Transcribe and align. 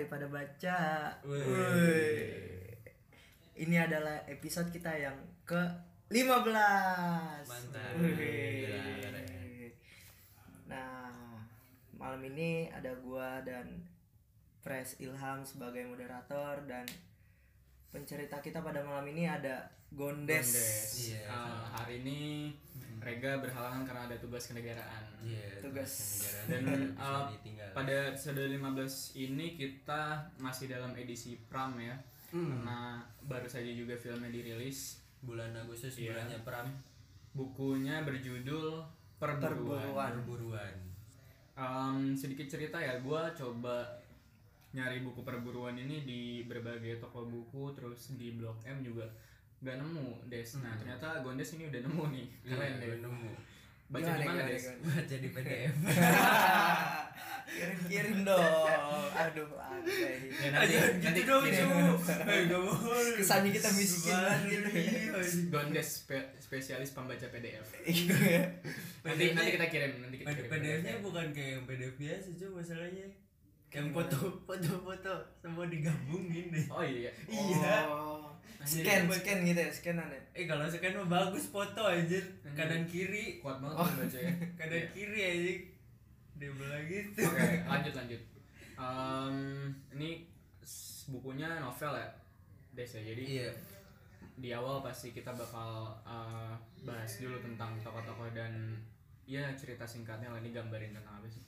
Mapaba 0.00 0.08
mari 0.08 0.08
pada 0.08 0.26
baca. 0.32 0.78
Wih. 1.28 2.72
Ini 3.60 3.76
adalah 3.84 4.24
episode 4.24 4.72
kita 4.72 4.96
yang 4.96 5.16
ke 5.44 5.60
15. 6.08 7.44
Mantap. 7.44 7.92
Wih. 8.00 8.16
Gila, 8.16 8.80
keren. 9.04 9.72
Nah, 10.72 11.44
malam 12.00 12.22
ini 12.32 12.72
ada 12.72 12.96
gua 13.04 13.44
dan 13.44 13.84
Pres 14.64 14.96
Ilham 15.04 15.44
sebagai 15.44 15.84
moderator 15.84 16.64
dan 16.64 16.88
pencerita 17.92 18.40
kita 18.40 18.64
pada 18.64 18.80
malam 18.80 19.04
ini 19.12 19.28
ada 19.28 19.68
Gondes. 19.92 20.48
Gondes. 20.48 21.12
Iya, 21.12 21.28
Uh, 21.28 21.64
hari 21.76 22.00
ini 22.00 22.54
Rega 23.00 23.40
berhalangan 23.40 23.82
karena 23.88 24.02
ada 24.12 24.16
tugas 24.20 24.44
kenegaraan. 24.46 25.04
Iya, 25.24 25.64
Tugas. 25.64 25.92
negara 26.46 26.60
Dan 26.60 26.62
uh, 27.00 27.26
pada 27.72 28.12
episode 28.12 28.44
15 28.44 28.60
ini 29.16 29.56
kita 29.56 30.20
masih 30.36 30.68
dalam 30.68 30.92
edisi 30.94 31.40
Pram 31.48 31.80
ya. 31.80 31.96
Hmm. 32.30 32.60
Karena 32.60 33.00
baru 33.24 33.48
saja 33.48 33.72
juga 33.72 33.96
filmnya 33.96 34.28
dirilis. 34.28 35.00
bulan 35.20 35.52
Agustus 35.52 36.00
Iya. 36.00 36.16
bulannya 36.16 36.38
Pram 36.48 36.68
Bukunya 37.36 38.00
berjudul 38.00 38.80
Perburuan. 39.20 39.84
Perburuan. 39.84 40.12
perburuan. 40.16 40.74
Um, 41.60 42.16
sedikit 42.16 42.48
cerita 42.48 42.80
ya, 42.80 42.96
gue 43.04 43.22
coba 43.36 43.84
nyari 44.72 45.04
buku 45.04 45.20
perburuan 45.20 45.76
ini 45.76 46.08
di 46.08 46.20
berbagai 46.48 47.04
toko 47.04 47.28
buku, 47.28 47.68
terus 47.76 48.16
di 48.16 48.32
Blok 48.32 48.64
M 48.64 48.80
juga 48.80 49.04
gak 49.60 49.76
nemu 49.76 50.06
Des. 50.26 50.48
Nah 50.56 50.72
ternyata 50.74 51.20
Gondes 51.20 51.52
ini 51.52 51.64
udah 51.66 51.80
nemu 51.82 52.02
nih, 52.10 52.26
keren 52.42 52.72
Iya, 52.74 52.86
deh. 52.86 52.98
nemu. 53.00 53.30
Baca 53.90 54.06
Gimana, 54.06 54.16
di 54.16 54.24
mana 54.24 54.38
gimana, 54.38 54.50
Des? 54.50 54.64
Baca 54.80 55.14
di 55.16 55.28
PDF. 55.34 55.74
Kirim-kirim 57.50 58.22
dong. 58.22 58.70
Aduh, 59.10 59.50
anjay. 59.58 60.30
Ya, 60.30 60.48
nanti, 60.54 60.74
nanti 61.02 61.20
kirim. 61.26 61.66
Kesannya 63.18 63.50
kita 63.50 63.68
miskin 63.74 64.14
banget 64.14 64.40
gitu. 64.46 64.68
Gondes 65.50 65.88
spe- 66.00 66.30
spesialis 66.38 66.94
pembaca 66.94 67.26
PDF. 67.26 67.66
Iya. 67.82 68.46
Nanti 69.02 69.34
nanti 69.34 69.50
kita 69.50 69.66
kirim, 69.66 69.92
nanti 69.98 70.22
kita 70.22 70.30
kirim. 70.30 70.46
PDF-nya 70.48 70.94
bukan 71.02 71.26
kayak 71.34 71.50
yang 71.50 71.62
PDF 71.66 71.94
biasa 71.96 72.28
cuma 72.36 72.62
masalahnya 72.62 73.06
yang 73.70 73.86
foto 73.90 74.18
foto-foto 74.44 75.14
semua 75.36 75.66
digabungin 75.66 76.50
deh. 76.50 76.66
Oh 76.68 76.82
iya. 76.82 77.10
Iya. 77.26 77.74
Oh. 78.70 78.78
Scan, 78.78 79.02
scan 79.10 79.38
gitu 79.42 79.58
ya, 79.58 79.70
scanan 79.70 80.06
ya. 80.08 80.20
Eh 80.32 80.44
kalau 80.44 80.62
scan 80.64 80.94
mah 80.94 81.08
bagus 81.10 81.48
foto 81.48 81.82
aja 81.82 82.18
kanan 82.52 82.84
kiri 82.84 83.38
Kuat 83.38 83.58
banget 83.58 83.76
Oh. 83.76 83.88
baca 83.90 84.18
ya. 84.20 84.30
kanan 84.58 84.76
Iya. 84.76 84.88
kiri 84.90 85.20
aja 85.20 85.52
dia 86.36 86.50
bilang 86.50 86.84
gitu. 86.84 87.20
Oke, 87.20 87.44
lanjut 87.62 87.94
lanjut. 87.94 88.22
Em, 88.74 89.36
ini 89.92 90.24
bukunya 91.06 91.58
novel 91.58 91.92
ya, 91.92 92.08
Des 92.70 92.88
ya. 92.88 93.02
Jadi 93.04 93.22
Iya. 93.36 93.50
di 94.34 94.48
awal 94.50 94.80
pasti 94.80 95.10
kita 95.10 95.28
bakal 95.30 95.92
uh, 96.00 96.54
bahas 96.80 97.12
dulu 97.16 97.36
tentang 97.40 97.76
tokoh-tokoh 97.78 98.30
dan 98.30 98.72
ya 99.22 99.52
cerita 99.52 99.84
singkatnya 99.84 100.26
lah 100.26 100.38
ini 100.38 100.48
gambarin 100.48 100.90
tentang 100.90 101.12
apa 101.14 101.28
sih? 101.28 101.44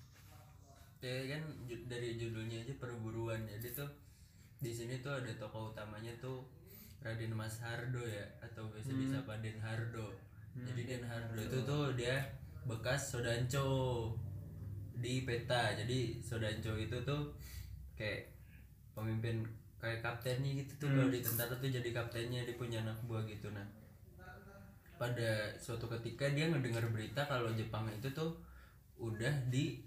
Ya 1.01 1.11
kan 1.31 1.41
ju- 1.65 1.83
dari 1.85 2.15
judulnya 2.15 2.61
aja 2.61 2.75
perburuan 2.77 3.43
jadi 3.45 3.75
tuh 3.75 3.89
di 4.59 4.71
sini 4.71 5.01
tuh 5.01 5.17
ada 5.17 5.33
tokoh 5.35 5.73
utamanya 5.73 6.13
tuh 6.17 6.45
Raden 7.03 7.35
Mas 7.35 7.59
Hardo 7.59 8.03
ya 8.07 8.23
atau 8.39 8.71
biasa 8.71 8.95
disapa 8.95 9.43
Den 9.43 9.59
Hardo. 9.59 10.15
Jadi 10.55 10.83
Den 10.87 11.05
Hardo 11.05 11.39
itu 11.43 11.59
tuh 11.67 11.93
dia 11.99 12.23
bekas 12.63 13.11
Sodanco 13.11 13.67
di 14.95 15.27
peta. 15.27 15.75
Jadi 15.75 16.23
Sodanco 16.23 16.79
itu 16.79 16.97
tuh 17.03 17.35
kayak 17.99 18.31
pemimpin 18.95 19.43
kayak 19.83 19.99
kaptennya 19.99 20.63
gitu 20.63 20.87
tuh 20.87 20.89
kalau 20.95 21.11
di 21.11 21.19
tentara 21.19 21.59
tuh 21.59 21.67
jadi 21.67 21.91
kaptennya 21.91 22.47
dia 22.47 22.55
punya 22.55 22.79
anak 22.87 22.99
buah 23.11 23.27
gitu. 23.27 23.51
Nah 23.51 23.67
pada 24.95 25.51
suatu 25.59 25.91
ketika 25.99 26.31
dia 26.31 26.47
ngedengar 26.47 26.87
berita 26.95 27.27
kalau 27.27 27.51
Jepang 27.51 27.91
itu 27.91 28.07
tuh 28.15 28.39
udah 29.03 29.35
di 29.51 29.83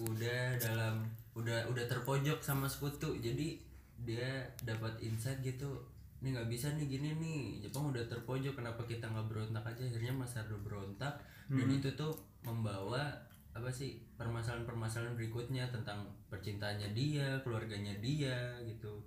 udah 0.00 0.56
dalam 0.56 1.04
udah 1.36 1.68
udah 1.68 1.84
terpojok 1.84 2.40
sama 2.40 2.64
sekutu. 2.64 3.12
Jadi 3.20 3.67
dia 4.06 4.46
dapat 4.62 4.94
insight 5.02 5.42
gitu 5.42 5.82
ini 6.18 6.34
nggak 6.34 6.50
bisa 6.50 6.74
nih 6.74 6.86
gini 6.90 7.14
nih 7.14 7.42
Jepang 7.62 7.94
udah 7.94 8.02
terpojok 8.10 8.58
kenapa 8.58 8.82
kita 8.82 9.06
nggak 9.06 9.30
berontak 9.30 9.62
aja? 9.62 9.86
Akhirnya 9.86 10.10
Mas 10.10 10.34
Ardo 10.34 10.58
berontak 10.66 11.14
dan 11.46 11.68
itu 11.70 11.88
tuh 11.94 12.10
membawa 12.42 13.14
apa 13.54 13.70
sih 13.70 14.02
permasalahan-permasalahan 14.18 15.14
berikutnya 15.14 15.70
tentang 15.70 16.06
percintaannya 16.26 16.90
dia 16.90 17.38
keluarganya 17.46 17.94
dia 18.02 18.58
gitu. 18.66 18.98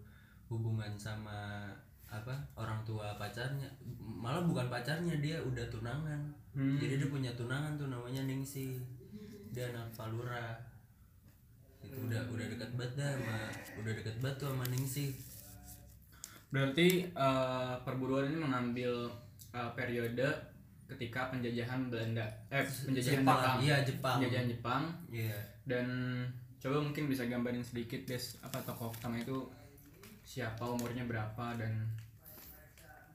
Hubungan 0.47 0.96
sama 0.96 1.68
apa 2.12 2.35
orang 2.59 2.84
tua 2.84 3.16
pacarnya 3.16 3.68
malah 4.00 4.44
bukan 4.44 4.72
pacarnya 4.72 5.19
dia 5.19 5.40
udah 5.44 5.68
tunangan. 5.68 6.19
Jadi 6.56 7.00
dia 7.00 7.08
punya 7.12 7.31
tunangan 7.35 7.75
tuh 7.75 7.91
namanya 7.91 8.23
Ningsi 8.23 8.79
dia 9.52 9.68
anak 9.68 9.91
Palura 9.91 10.56
udah 11.91 12.22
udah 12.31 12.46
dekat 12.47 12.72
banget 12.79 12.94
dah 12.96 13.09
sama 13.19 13.38
udah 13.84 13.91
dekat 14.00 14.16
banget 14.24 14.35
tuh 14.40 14.47
sama 14.52 14.66
Ningsi 14.72 15.07
Berarti 16.52 17.07
uh, 17.16 17.79
perburuan 17.88 18.28
ini 18.28 18.44
mengambil 18.44 19.07
uh, 19.56 19.72
periode 19.72 20.28
ketika 20.91 21.31
penjajahan 21.31 21.88
Belanda, 21.88 22.28
eh 22.52 22.68
penjajahan 22.68 23.24
Jepang, 23.24 23.40
Jepang, 23.40 23.57
iya, 23.63 23.78
Jepang. 23.88 24.18
penjajahan 24.19 24.47
Jepang 24.52 24.84
iya 25.07 25.40
dan 25.63 25.88
coba 26.59 26.84
mungkin 26.84 27.07
bisa 27.07 27.24
gambarin 27.31 27.63
sedikit 27.63 28.03
des 28.03 28.35
apa 28.44 28.59
tokoh 28.68 28.91
utama 28.91 29.16
itu 29.16 29.47
siapa 30.28 30.68
umurnya 30.68 31.08
berapa 31.08 31.56
dan 31.56 31.88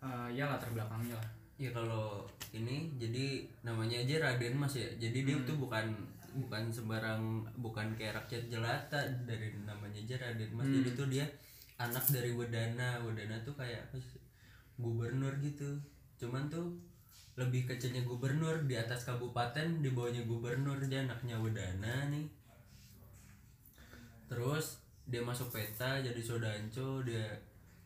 uh, 0.00 0.28
ya 0.32 0.48
latar 0.48 0.72
belakangnya 0.72 1.14
lah. 1.14 1.28
Ya 1.56 1.72
kalau 1.72 2.28
ini 2.53 2.93
jadi 3.00 3.48
namanya 3.64 4.04
aja 4.04 4.20
Raden 4.20 4.56
Mas 4.56 4.76
ya. 4.76 4.88
Jadi 5.00 5.25
dia 5.25 5.37
tuh 5.44 5.56
bukan 5.56 5.88
bukan 6.37 6.69
sembarang 6.69 7.43
bukan 7.59 7.93
kayak 7.97 8.21
rakyat 8.23 8.53
jelata 8.53 9.01
dari 9.25 9.53
namanya 9.65 9.99
aja 9.99 10.17
Raden 10.21 10.51
Mas. 10.53 10.69
Jadi 10.69 10.91
tuh 10.93 11.09
dia 11.09 11.27
anak 11.81 12.05
dari 12.13 12.33
Wedana. 12.37 13.01
Wedana 13.01 13.37
tuh 13.43 13.57
kayak 13.57 13.89
apa 13.91 13.97
sih? 13.99 14.21
gubernur 14.77 15.33
gitu. 15.41 15.81
Cuman 16.21 16.53
tuh 16.53 16.77
lebih 17.37 17.69
kecilnya 17.69 18.01
gubernur 18.05 18.65
di 18.65 18.77
atas 18.77 19.05
kabupaten 19.05 19.85
di 19.85 19.93
bawahnya 19.93 20.25
gubernur 20.25 20.81
dia 20.89 21.05
anaknya 21.05 21.37
Wedana 21.37 22.09
nih. 22.13 22.29
Terus 24.29 24.81
dia 25.07 25.23
masuk 25.23 25.55
peta 25.55 26.03
jadi 26.03 26.19
Sodanco 26.19 27.05
dia 27.07 27.23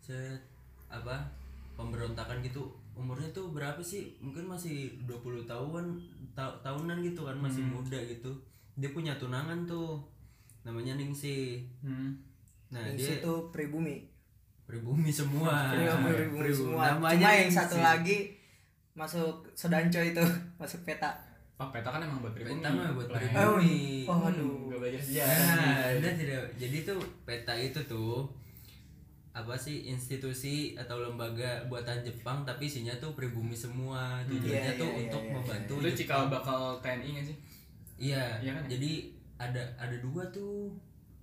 set 0.01 0.41
apa 0.89 1.29
pemberontakan 1.77 2.41
gitu 2.41 2.80
umurnya 2.93 3.31
tuh 3.31 3.51
berapa 3.51 3.79
sih 3.79 4.19
mungkin 4.19 4.45
masih 4.45 4.77
20 5.03 5.17
tahun 5.45 5.85
ta- 6.31 6.57
tahunan 6.61 7.01
gitu 7.01 7.23
kan 7.23 7.35
masih 7.35 7.63
muda 7.63 7.97
gitu 7.99 8.29
dia 8.75 8.91
punya 8.91 9.15
tunangan 9.15 9.65
tuh 9.65 10.01
namanya 10.61 10.95
Ningsi 10.95 11.65
Hmm. 11.81 12.13
nah 12.69 12.85
Di 12.87 12.97
dia 12.97 13.17
situ 13.17 13.33
pribumi. 13.49 14.07
pribumi 14.63 15.11
semua 15.11 15.51
Pribumi, 15.73 16.11
pribumi 16.15 16.51
semua. 16.51 16.95
Cuma 16.95 17.11
yang 17.11 17.47
Ningsi. 17.47 17.57
satu 17.57 17.77
lagi 17.77 18.19
masuk 18.93 19.43
Sodanco 19.53 19.99
itu, 19.99 20.21
masuk 20.61 20.85
peta. 20.85 21.11
Oh, 21.57 21.69
peta 21.69 21.89
kan 21.89 22.01
emang 22.01 22.21
buat 22.21 22.33
pribumi. 22.33 22.57
peta 22.57 22.69
mah 22.71 22.93
buat 22.93 23.09
pribumi 23.09 24.05
Oh, 24.05 24.25
aduh. 24.25 24.69
Gak 24.69 24.79
belajar 24.79 25.03
sejarah. 25.03 25.99
dia 25.99 26.13
tidak. 26.15 26.45
Jadi 26.57 26.79
tuh 26.85 26.97
peta 27.23 27.53
itu 27.53 27.81
tuh 27.85 28.25
apa 29.31 29.55
sih 29.55 29.87
institusi 29.87 30.75
atau 30.75 30.99
lembaga 31.01 31.63
buatan 31.65 32.03
Jepang 32.03 32.43
tapi 32.43 32.67
isinya 32.67 32.91
tuh 32.97 33.15
pribumi 33.15 33.55
semua 33.55 34.19
tujuannya 34.27 34.75
Iya, 34.75 34.75
tuh 34.75 34.89
iya, 34.89 34.99
untuk 35.07 35.23
iya, 35.23 35.29
iya. 35.29 35.35
membantu 35.37 35.75
Itu 35.79 35.91
cikal 35.97 36.23
bakal 36.27 36.61
TNI 36.83 37.09
gak 37.15 37.27
sih? 37.27 37.37
iya 37.97 38.25
Iya 38.39 38.51
kan 38.53 38.65
ya? 38.67 38.71
jadi 38.75 38.93
ada 39.39 39.63
ada 39.79 39.97
dua 39.99 40.27
tuh 40.29 40.75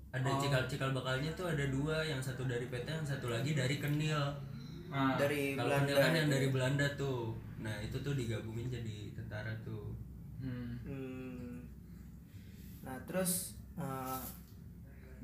ada 0.07 0.23
Oh. 0.25 0.39
cikal 0.39 0.63
cikal 0.65 0.91
bakalnya 0.91 1.29
tuh 1.33 1.45
ada 1.45 1.67
dua 1.67 1.99
yang 2.01 2.17
satu 2.17 2.43
dari 2.43 2.65
peta 2.65 2.89
yang 2.89 3.03
satu 3.05 3.27
lagi 3.27 3.51
dari 3.51 3.75
kenil 3.77 4.17
Ah, 4.87 5.19
Dari 5.19 5.51
kalau 5.53 5.67
Belanda. 5.67 5.83
kenil 5.85 5.97
kan 5.99 6.13
yang 6.15 6.29
dari 6.31 6.47
Belanda 6.47 6.87
tuh 6.95 7.35
nah 7.59 7.75
itu 7.77 7.97
tuh 7.97 8.15
digabungin 8.15 8.71
jadi 8.71 9.11
tentara 9.13 9.51
tuh 9.59 9.91
hmm. 10.39 10.73
Hmm. 10.81 11.59
Nah, 12.79 12.95
terus 13.03 13.59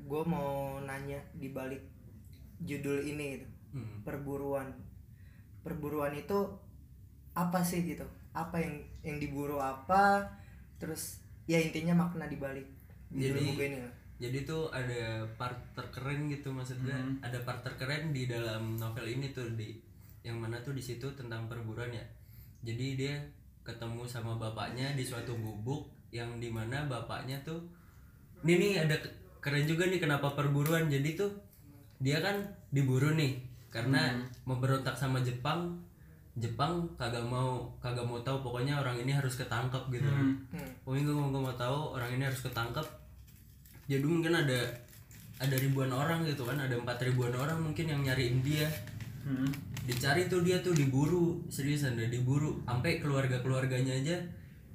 gue 0.03 0.21
mau 0.25 0.51
nanya 0.81 1.15
di 1.33 1.47
balik 1.49 1.79
judul 2.63 3.03
ini 3.03 3.37
gitu. 3.37 3.47
hmm. 3.73 4.01
Perburuan. 4.01 4.67
Perburuan 5.61 6.13
itu 6.13 6.37
apa 7.33 7.59
sih 7.59 7.83
gitu? 7.83 8.03
Apa 8.31 8.57
yang 8.57 8.75
yang 9.01 9.17
diburu 9.17 9.57
apa? 9.57 10.25
Terus 10.77 11.19
ya 11.43 11.59
intinya 11.59 11.93
makna 11.97 12.25
di 12.25 12.37
balik 12.37 12.67
judul 13.09 13.35
Jadi- 13.35 13.49
buku 13.51 13.63
ini. 13.63 13.77
lah. 13.77 13.93
jadi 14.13 14.47
tuh 14.47 14.71
ada 14.71 15.03
part 15.35 15.59
terkeren 15.75 16.31
gitu 16.31 16.47
maksudnya 16.47 16.95
ada 17.19 17.35
part 17.43 17.59
terkeren 17.59 18.09
di 18.09 18.23
dalam 18.23 18.79
novel 18.79 19.03
ini 19.03 19.35
tuh 19.35 19.51
di 19.51 19.75
yang 20.23 20.39
mana 20.39 20.55
tuh 20.63 20.71
di 20.71 20.79
situ 20.79 21.11
tentang 21.11 21.51
perburuan 21.51 21.91
ya 21.91 22.05
jadi 22.63 22.87
dia 22.95 23.15
ketemu 23.61 24.07
sama 24.07 24.39
bapaknya 24.39 24.95
di 24.95 25.03
suatu 25.03 25.35
gubuk 25.35 25.91
yang 26.15 26.39
di 26.39 26.47
mana 26.47 26.87
bapaknya 26.87 27.35
tuh 27.43 27.67
ini 28.41 28.55
nih 28.55 28.73
ada 28.79 28.95
ke- 28.95 29.11
keren 29.43 29.67
juga 29.67 29.91
nih 29.91 29.99
kenapa 29.99 30.31
perburuan 30.31 30.87
jadi 30.87 31.19
tuh 31.19 31.31
dia 31.97 32.17
kan 32.19 32.35
diburu 32.69 33.13
nih 33.13 33.37
karena 33.69 34.13
memberontak 34.43 34.93
sama 34.93 35.19
Jepang 35.19 35.77
Jepang 36.33 36.81
kagak 36.95 37.21
mau 37.21 37.69
kagak 37.77 38.01
mau 38.01 38.17
tahu 38.19 38.41
pokoknya 38.41 38.73
orang 38.75 38.97
ini 38.97 39.11
harus 39.11 39.35
ketangkep 39.35 39.83
gitu 39.91 40.05
Hmm. 40.05 40.33
Hmm. 40.49 40.69
pokoknya 40.81 41.03
gue 41.03 41.15
mau 41.15 41.29
mau 41.31 41.53
tahu 41.53 41.93
orang 41.93 42.09
ini 42.11 42.23
harus 42.23 42.41
ketangkep 42.41 42.85
jadi 43.85 44.01
mungkin 44.01 44.33
ada 44.33 44.59
ada 45.37 45.55
ribuan 45.55 45.89
orang 45.89 46.23
gitu 46.23 46.41
kan 46.43 46.55
ada 46.55 46.73
empat 46.73 47.01
ribuan 47.03 47.33
orang 47.33 47.59
mungkin 47.59 47.85
yang 47.87 48.01
nyariin 48.01 48.41
dia 48.41 48.65
Hmm. 49.23 49.47
dicari 49.83 50.27
tuh 50.27 50.41
dia 50.41 50.59
tuh 50.59 50.73
diburu 50.73 51.39
seriusan 51.47 51.95
deh 51.95 52.09
diburu 52.09 52.59
sampai 52.63 52.99
keluarga 52.99 53.39
keluarganya 53.39 53.93
aja 53.93 54.19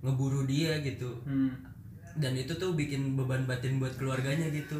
ngeburu 0.00 0.44
dia 0.44 0.78
gitu 0.80 1.10
Hmm. 1.22 1.52
dan 2.16 2.32
itu 2.32 2.54
tuh 2.54 2.72
bikin 2.72 3.12
beban 3.12 3.44
batin 3.44 3.76
buat 3.76 3.92
keluarganya 3.94 4.48
gitu 4.48 4.78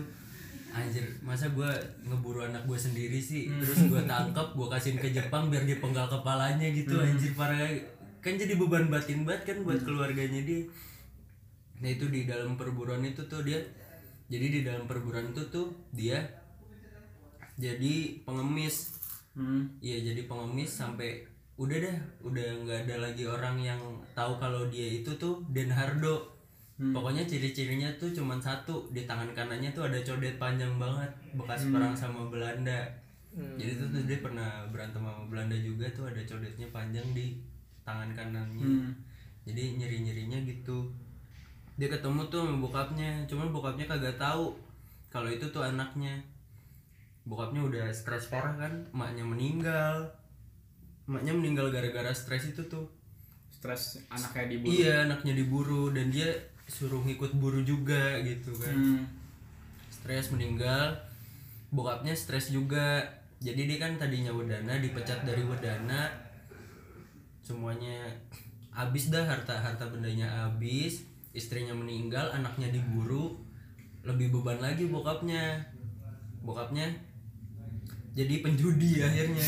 anjir 0.72 1.04
masa 1.24 1.48
gua 1.52 1.72
ngeburu 2.04 2.44
anak 2.44 2.64
gue 2.68 2.78
sendiri 2.78 3.18
sih? 3.18 3.48
Terus 3.48 3.88
gua 3.88 4.04
tangkap 4.04 4.52
gua 4.52 4.68
kasihin 4.72 5.00
ke 5.00 5.08
Jepang 5.10 5.48
biar 5.48 5.64
dipenggal 5.64 6.08
kepalanya 6.08 6.68
gitu 6.70 7.00
anjir 7.00 7.32
parah. 7.32 7.68
Kan 8.18 8.34
jadi 8.34 8.58
beban 8.58 8.90
batin 8.90 9.22
banget 9.22 9.54
kan 9.54 9.58
buat 9.64 9.80
keluarganya 9.82 10.42
dia. 10.42 10.66
Nah 11.78 11.88
itu 11.94 12.10
di 12.10 12.26
dalam 12.26 12.58
perburuan 12.58 13.06
itu 13.06 13.22
tuh 13.30 13.46
dia 13.46 13.62
jadi 14.28 14.46
di 14.46 14.60
dalam 14.66 14.84
perburuan 14.84 15.32
itu 15.32 15.42
tuh 15.48 15.72
dia 15.94 16.20
jadi 17.58 18.22
pengemis. 18.22 18.98
Hmm. 19.38 19.70
Iya 19.78 20.12
jadi 20.12 20.26
pengemis 20.26 20.70
sampai 20.74 21.26
udah 21.58 21.78
dah 21.82 21.98
udah 22.22 22.46
nggak 22.62 22.78
ada 22.86 22.96
lagi 23.10 23.26
orang 23.26 23.58
yang 23.58 23.80
tahu 24.14 24.38
kalau 24.38 24.70
dia 24.70 25.02
itu 25.02 25.10
tuh 25.18 25.42
Den 25.50 25.70
Hardo. 25.74 26.37
Pokoknya 26.78 27.26
ciri-cirinya 27.26 27.90
tuh 27.98 28.14
cuman 28.14 28.38
satu 28.38 28.86
di 28.94 29.02
tangan 29.02 29.34
kanannya 29.34 29.74
tuh 29.74 29.90
ada 29.90 29.98
codet 29.98 30.38
panjang 30.38 30.70
banget 30.78 31.10
bekas 31.34 31.66
perang 31.74 31.90
sama 31.94 32.30
Belanda. 32.30 32.86
Jadi 33.34 33.78
tuh, 33.78 33.86
tuh 33.90 34.02
dia 34.06 34.18
pernah 34.22 34.66
berantem 34.70 35.02
sama 35.02 35.26
Belanda 35.26 35.58
juga 35.58 35.90
tuh 35.90 36.06
ada 36.06 36.22
codetnya 36.22 36.70
panjang 36.70 37.06
di 37.14 37.38
tangan 37.82 38.14
kanannya. 38.14 38.66
Hmm. 38.66 38.94
Jadi 39.42 39.74
nyeri-nyerinya 39.78 40.38
gitu. 40.46 40.86
Dia 41.78 41.90
ketemu 41.90 42.26
tuh 42.30 42.46
sama 42.46 42.62
bokapnya, 42.62 43.26
cuman 43.26 43.50
bokapnya 43.54 43.86
kagak 43.86 44.18
tahu 44.18 44.54
kalau 45.08 45.28
itu 45.30 45.46
tuh 45.48 45.64
anaknya 45.64 46.20
bokapnya 47.28 47.60
udah 47.60 47.86
stres 47.92 48.32
parah 48.32 48.56
kan 48.56 48.72
emaknya 48.92 49.24
meninggal 49.24 50.08
emaknya 51.04 51.32
meninggal 51.36 51.68
gara-gara 51.68 52.12
stres 52.12 52.48
itu 52.48 52.64
tuh 52.68 52.88
Stres 53.52 53.98
anaknya 54.08 54.54
diburu. 54.54 54.70
iya 54.70 54.94
anaknya 55.04 55.32
diburu 55.34 55.84
dan 55.92 56.08
dia 56.14 56.30
suruh 56.68 57.00
ngikut 57.02 57.32
buru 57.40 57.64
juga 57.64 58.20
gitu 58.22 58.52
kan. 58.60 58.76
Hmm. 58.76 59.04
stres 59.88 60.30
meninggal 60.30 60.94
bokapnya 61.72 62.14
stres 62.14 62.52
juga. 62.52 63.02
Jadi 63.38 63.70
dia 63.70 63.78
kan 63.78 63.96
tadinya 63.96 64.34
wedana 64.34 64.78
dipecat 64.82 65.22
dari 65.22 65.42
wedana 65.46 66.10
semuanya 67.42 68.04
habis 68.74 69.08
dah 69.08 69.24
harta 69.24 69.56
harta 69.56 69.88
bendanya 69.88 70.26
habis 70.26 71.06
istrinya 71.32 71.72
meninggal 71.72 72.28
anaknya 72.34 72.68
diburu 72.74 73.38
lebih 74.04 74.30
beban 74.30 74.60
lagi 74.60 74.86
bokapnya. 74.86 75.64
Bokapnya 76.44 76.88
jadi 78.16 78.34
penjudi 78.42 78.90
akhirnya. 79.08 79.46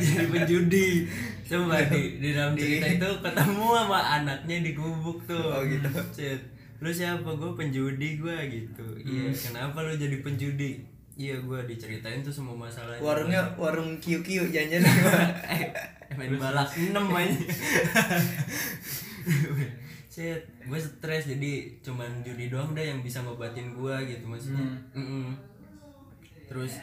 Jadi 0.00 0.24
penjudi. 0.30 0.88
Coba 1.44 1.76
di, 1.90 2.02
di 2.22 2.28
dalam 2.32 2.54
cerita 2.56 2.86
itu 2.88 3.10
ketemu 3.20 3.66
sama 3.76 4.00
anaknya 4.22 4.56
di 4.64 4.72
gubuk 4.72 5.18
tuh. 5.28 5.36
Oh, 5.36 5.60
gitu. 5.66 5.88
Cet, 6.14 6.40
lu 6.80 6.88
siapa? 6.88 7.28
Gue 7.36 7.52
penjudi 7.52 8.16
gue 8.16 8.36
gitu. 8.48 8.86
Iya 9.04 9.28
kenapa 9.34 9.84
lu 9.84 9.92
jadi 9.94 10.24
penjudi? 10.24 10.82
Iya 11.12 11.36
gue 11.44 11.60
diceritain 11.68 12.24
tuh 12.24 12.32
semua 12.32 12.56
masalahnya. 12.56 13.04
Warungnya 13.04 13.42
warung 13.60 14.00
kiu 14.00 14.24
kiu 14.24 14.48
jangan-jangan 14.48 15.28
eh 15.54 15.68
main 16.16 16.36
balak 16.36 16.68
enam 16.76 17.08
aja 17.12 17.36
Shit, 20.12 20.44
gue 20.68 20.80
stres. 20.80 21.24
Jadi 21.28 21.80
cuman 21.80 22.20
judi 22.24 22.52
doang 22.52 22.76
deh 22.76 22.84
yang 22.84 23.00
bisa 23.00 23.24
ngobatin 23.24 23.72
gue 23.72 23.94
gitu 24.08 24.24
maksudnya. 24.28 24.64
Mm-mm. 24.92 25.51
Terus 26.52 26.76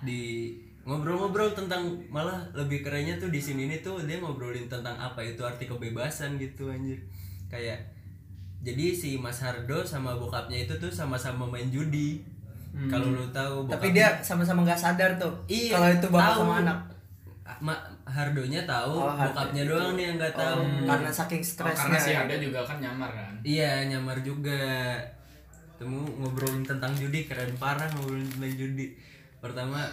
di 0.00 0.50
ngobrol-ngobrol 0.82 1.52
tentang 1.52 1.86
malah 2.08 2.34
lebih 2.52 2.80
kerennya 2.80 3.14
tuh 3.14 3.28
di 3.28 3.38
sini 3.38 3.66
nih 3.66 3.78
tuh 3.78 4.02
dia 4.02 4.18
ngobrolin 4.18 4.66
tentang 4.66 4.96
apa 4.96 5.20
itu 5.20 5.38
arti 5.40 5.64
kebebasan 5.64 6.34
gitu 6.34 6.66
anjir 6.66 6.98
kayak 7.46 7.78
jadi 8.58 8.90
si 8.90 9.14
Mas 9.14 9.38
Hardo 9.38 9.84
sama 9.84 10.12
bokapnya 10.12 10.58
itu 10.60 10.74
tuh 10.74 10.90
sama-sama 10.90 11.46
main 11.46 11.68
judi 11.68 12.24
kalau 12.86 13.10
lu 13.10 13.22
tahu 13.30 13.66
tapi 13.66 13.92
dia 13.92 14.18
sama-sama 14.18 14.62
nggak 14.62 14.76
sadar 14.76 15.14
tuh 15.14 15.30
Iya, 15.46 15.72
kalau 15.72 15.88
itu 15.90 16.06
bapak 16.08 16.26
tahu. 16.26 16.40
sama 16.40 16.54
anak 16.62 16.78
Ma 17.58 17.74
Hardonya 18.04 18.62
tahu, 18.62 18.92
Oh, 18.94 19.08
Hardo. 19.08 19.32
bokapnya 19.32 19.62
doang 19.64 19.96
nih 19.96 20.04
yang 20.04 20.16
nggak 20.16 20.36
tahu. 20.36 20.60
Oh, 20.60 20.84
karena 20.84 21.10
saking 21.10 21.40
Oh, 21.40 21.64
karena 21.64 21.74
stresnya 21.74 21.98
si 21.98 22.12
Harda 22.14 22.36
juga 22.36 22.60
kan 22.60 22.76
nyamar 22.78 23.10
kan. 23.10 23.32
Iya, 23.40 23.88
nyamar 23.88 24.20
juga. 24.20 24.62
Temu 25.78 26.02
ngobrolin 26.18 26.66
tentang 26.66 26.90
judi 26.98 27.24
keren 27.30 27.54
parah 27.54 27.86
ngobrolin 27.94 28.26
tentang 28.26 28.54
judi. 28.58 28.98
Pertama 29.38 29.86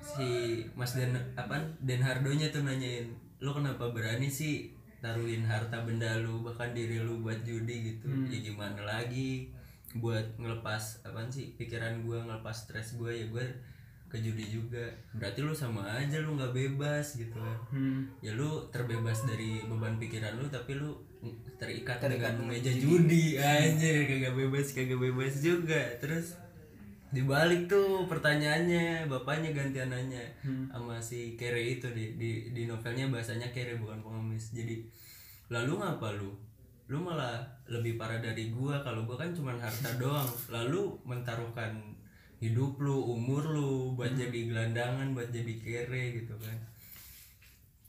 si 0.00 0.64
Mas 0.72 0.96
Den 0.96 1.12
apa 1.36 1.60
Den 1.84 2.00
Hardonya 2.00 2.48
tuh 2.48 2.64
nanyain, 2.64 3.12
"Lu 3.44 3.52
kenapa 3.52 3.92
berani 3.92 4.32
sih 4.32 4.72
taruhin 5.04 5.44
harta 5.44 5.84
benda 5.84 6.16
lu 6.24 6.40
bahkan 6.40 6.72
diri 6.72 7.04
lu 7.04 7.20
buat 7.20 7.44
judi 7.44 7.92
gitu?" 7.92 8.08
Ya 8.32 8.40
gimana 8.40 8.80
lagi 8.88 9.52
buat 10.00 10.40
ngelepas 10.40 11.04
apa 11.04 11.28
sih 11.28 11.52
pikiran 11.60 12.00
gua 12.08 12.24
ngelepas 12.24 12.64
stres 12.64 12.96
gua 12.96 13.12
ya 13.12 13.28
gua 13.28 13.44
ke 14.06 14.22
judi 14.22 14.46
juga. 14.46 14.86
Berarti 15.12 15.42
lu 15.42 15.50
sama 15.50 15.82
aja 15.82 16.22
lu 16.22 16.38
nggak 16.38 16.54
bebas 16.54 17.18
gitu. 17.18 17.34
Kan 17.36 17.58
Hmm. 17.74 18.00
ya 18.22 18.32
lu 18.32 18.70
terbebas 18.70 19.26
dari 19.26 19.62
beban 19.66 19.98
pikiran 19.98 20.38
lu 20.38 20.46
tapi 20.46 20.78
lu 20.78 20.94
terikat, 21.58 21.98
Terikat 21.98 22.38
dengan 22.38 22.54
meja 22.54 22.70
judi. 22.70 23.34
Anjir 23.34 24.06
kagak 24.06 24.34
bebas 24.38 24.70
kagak 24.70 25.00
bebas 25.00 25.42
juga. 25.42 25.82
Terus 25.98 26.38
dibalik 27.10 27.70
tuh 27.70 28.04
pertanyaannya 28.10 29.06
bapaknya 29.06 29.54
gantian 29.54 29.88
nanya 29.88 30.20
sama 30.68 30.98
si 30.98 31.38
Kere 31.38 31.62
itu 31.78 31.86
di, 31.94 32.18
di 32.18 32.50
di 32.50 32.66
novelnya 32.66 33.10
bahasanya 33.10 33.50
Kere 33.50 33.78
bukan 33.78 34.02
pengemis. 34.02 34.54
Jadi 34.54 34.86
lalu 35.50 35.82
ngapa 35.82 36.14
lu? 36.18 36.30
Lu 36.86 37.02
malah 37.02 37.42
lebih 37.66 37.98
parah 37.98 38.22
dari 38.22 38.54
gua. 38.54 38.78
Kalau 38.86 39.02
gua 39.02 39.18
kan 39.18 39.34
cuman 39.34 39.58
harta 39.58 39.90
doang. 39.98 40.30
Lalu 40.46 40.94
mentaruhkan 41.02 41.74
hidup 42.36 42.76
lu 42.78 42.96
umur 43.16 43.42
lu 43.48 43.70
buat 43.96 44.12
jadi 44.12 44.48
gelandangan 44.48 45.16
buat 45.16 45.32
jadi 45.32 45.54
kere 45.56 46.20
gitu 46.20 46.36
kan. 46.36 46.58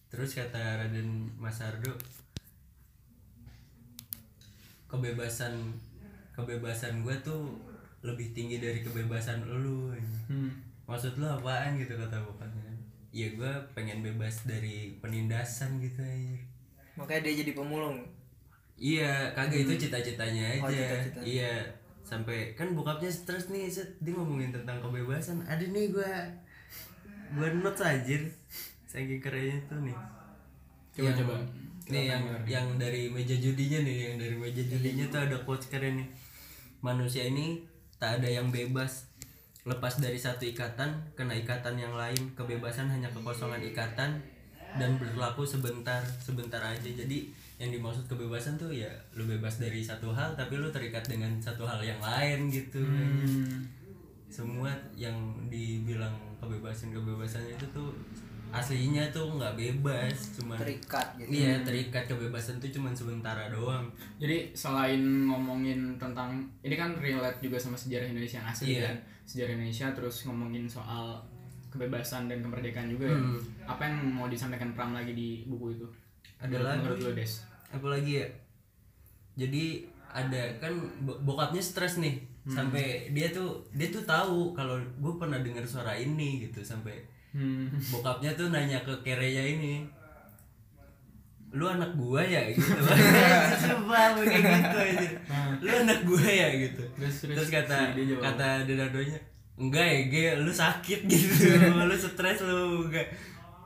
Terus 0.07 0.33
kata 0.33 0.79
Raden 0.79 1.35
Mas 1.35 1.59
Ardo 1.59 1.91
kebebasan 4.87 5.75
kebebasan 6.31 7.03
gue 7.03 7.15
tuh 7.19 7.59
lebih 8.05 8.31
tinggi 8.31 8.61
dari 8.61 8.79
kebebasan 8.79 9.43
lu. 9.43 9.91
Hmm. 10.27 10.51
maksud 10.87 11.19
lu 11.19 11.27
apaan 11.27 11.75
gitu 11.75 11.99
kata 11.99 12.15
bapaknya. 12.23 12.71
Ya 13.11 13.27
gue 13.31 13.51
pengen 13.75 13.99
bebas 13.99 14.47
dari 14.47 14.95
penindasan 14.99 15.79
gitu 15.79 15.99
aja 15.99 16.37
makanya 16.97 17.29
dia 17.29 17.45
jadi 17.45 17.51
pemulung. 17.53 18.01
Iya 18.73 19.29
kagak 19.33 19.65
itu 19.65 19.85
cita-citanya 19.85 20.57
Oh, 20.61 20.69
aja. 20.69 20.81
cita-cita. 21.03 21.19
iya 21.21 21.53
sampai 22.07 22.55
kan 22.55 22.71
bokapnya 22.71 23.11
stres 23.11 23.51
nih 23.51 23.67
set 23.67 23.99
dia 23.99 24.15
ngomongin 24.15 24.55
tentang 24.55 24.79
kebebasan. 24.79 25.43
Ada 25.43 25.67
nih 25.67 25.91
gue 25.91 26.11
gue 27.35 27.47
notes 27.59 27.83
anjir. 27.83 28.23
Saking 28.87 29.19
kerennya 29.19 29.59
tuh 29.67 29.83
nih. 29.83 29.97
Coba 30.95 31.03
Yang- 31.11 31.17
coba. 31.19 31.35
nih 31.87 32.03
yang 32.07 32.23
yang 32.47 32.67
dari 32.79 33.11
meja 33.11 33.35
judinya 33.35 33.79
nih 33.83 34.11
yang 34.11 34.15
dari 34.19 34.35
meja 34.35 34.63
judinya 34.63 35.07
tuh 35.11 35.27
ada 35.27 35.35
quotes 35.43 35.67
keren 35.67 35.99
nih. 35.99 36.09
Manusia 36.79 37.27
ini 37.27 37.67
tak 37.99 38.23
ada 38.23 38.27
yang 38.31 38.47
bebas 38.47 39.11
lepas 39.67 39.99
dari 39.99 40.15
satu 40.15 40.47
ikatan 40.47 41.11
kena 41.19 41.35
ikatan 41.35 41.75
yang 41.75 41.91
lain. 41.91 42.31
Kebebasan 42.39 42.87
hanya 42.87 43.11
kekosongan 43.11 43.59
ikatan 43.59 44.23
dan 44.79 44.89
berlaku 44.95 45.43
sebentar 45.43 45.99
sebentar 46.23 46.63
aja. 46.63 46.87
Jadi 46.87 47.31
yang 47.57 47.69
dimaksud 47.69 48.05
kebebasan 48.05 48.53
tuh 48.53 48.69
ya 48.69 48.87
lu 49.11 49.25
bebas 49.25 49.57
dari 49.57 49.81
satu 49.81 50.09
hal 50.09 50.33
tapi 50.33 50.55
lu 50.55 50.69
terikat 50.69 51.01
dengan 51.03 51.33
satu 51.37 51.63
hal 51.63 51.81
yang 51.81 51.97
lain 51.97 52.47
gitu 52.47 52.77
Hmm. 52.79 53.65
semua 54.27 54.69
yang 54.93 55.15
dibilang 55.47 56.13
kebebasan 56.37 56.91
kebebasan 56.91 57.47
itu 57.47 57.65
tuh 57.71 57.89
aslinya 58.47 59.03
tuh 59.09 59.27
nggak 59.33 59.55
bebas 59.55 60.15
cuman 60.37 60.55
terikat 60.55 61.07
gitu 61.17 61.27
Iya 61.33 61.59
terikat 61.61 62.05
kebebasan 62.05 62.55
tuh 62.57 62.69
cuman 62.69 62.93
sementara 62.93 63.49
doang. 63.49 63.91
Jadi 64.15 64.53
selain 64.53 65.03
ngomongin 65.25 65.97
tentang 65.97 66.31
ini 66.61 66.71
kan 66.73 66.95
relate 66.95 67.41
juga 67.41 67.59
sama 67.59 67.75
sejarah 67.75 68.07
Indonesia 68.07 68.39
yang 68.39 68.47
asli 68.47 68.67
Iya. 68.73 68.87
kan. 68.87 68.95
Sejarah 69.25 69.51
Indonesia 69.53 69.87
terus 69.91 70.23
ngomongin 70.23 70.63
soal 70.63 71.19
kebebasan 71.67 72.31
dan 72.31 72.39
kemerdekaan 72.39 72.87
juga 72.87 73.05
ya. 73.05 73.19
Hmm. 73.19 73.39
Apa 73.67 73.81
yang 73.83 73.97
mau 74.07 74.27
disampaikan 74.27 74.71
Pram 74.71 74.95
lagi 74.95 75.11
di 75.11 75.43
buku 75.43 75.73
itu? 75.73 75.87
Ada 76.37 76.47
Menurut- 76.47 76.63
lagi. 76.63 76.79
Menurut 76.81 76.99
lo 76.99 77.11
Des? 77.13 77.33
Apalagi 77.69 78.13
ya. 78.15 78.27
Jadi 79.35 79.63
ada 80.07 80.41
kan 80.57 80.73
bo- 80.99 81.19
bokapnya 81.19 81.59
stres 81.59 81.97
nih. 81.97 82.17
Sampai 82.45 82.83
dia 83.11 83.27
tuh 83.27 83.59
dia 83.69 83.87
tuh 83.87 84.01
tahu 84.01 84.51
kalau 84.51 84.77
gue 84.79 85.13
pernah 85.15 85.37
dengar 85.37 85.61
suara 85.63 85.91
ini 85.93 86.41
gitu 86.41 86.63
sampai 86.63 86.95
Hmm. 87.27 87.67
bokapnya 87.91 88.31
tuh 88.33 88.49
nanya 88.49 88.79
ke 88.81 88.93
kereya 89.01 89.43
ini 89.51 89.83
lu 91.49 91.63
anak 91.65 91.91
gua 91.93 92.19
ya? 92.19 92.43
gitu. 92.45 92.59
Coba 93.63 94.15
kayak 94.17 94.43
gitu 94.43 94.77
aja. 94.77 95.07
Lu 95.57 95.71
anak 95.77 95.99
gua 96.03 96.23
ya? 96.23 96.47
gitu. 96.53 96.83
Terus, 96.95 97.15
terus, 97.23 97.35
terus 97.35 97.49
kata 97.49 97.77
si 97.93 98.15
kata 98.15 98.47
denadonya 98.63 99.19
enggak 99.57 99.85
ya 99.85 99.99
Ge, 100.07 100.25
lu 100.37 100.51
sakit 100.51 100.99
gitu. 101.11 101.51
Lu 101.77 101.95
stres 101.95 102.39
lu 102.43 102.87
enggak 102.87 103.07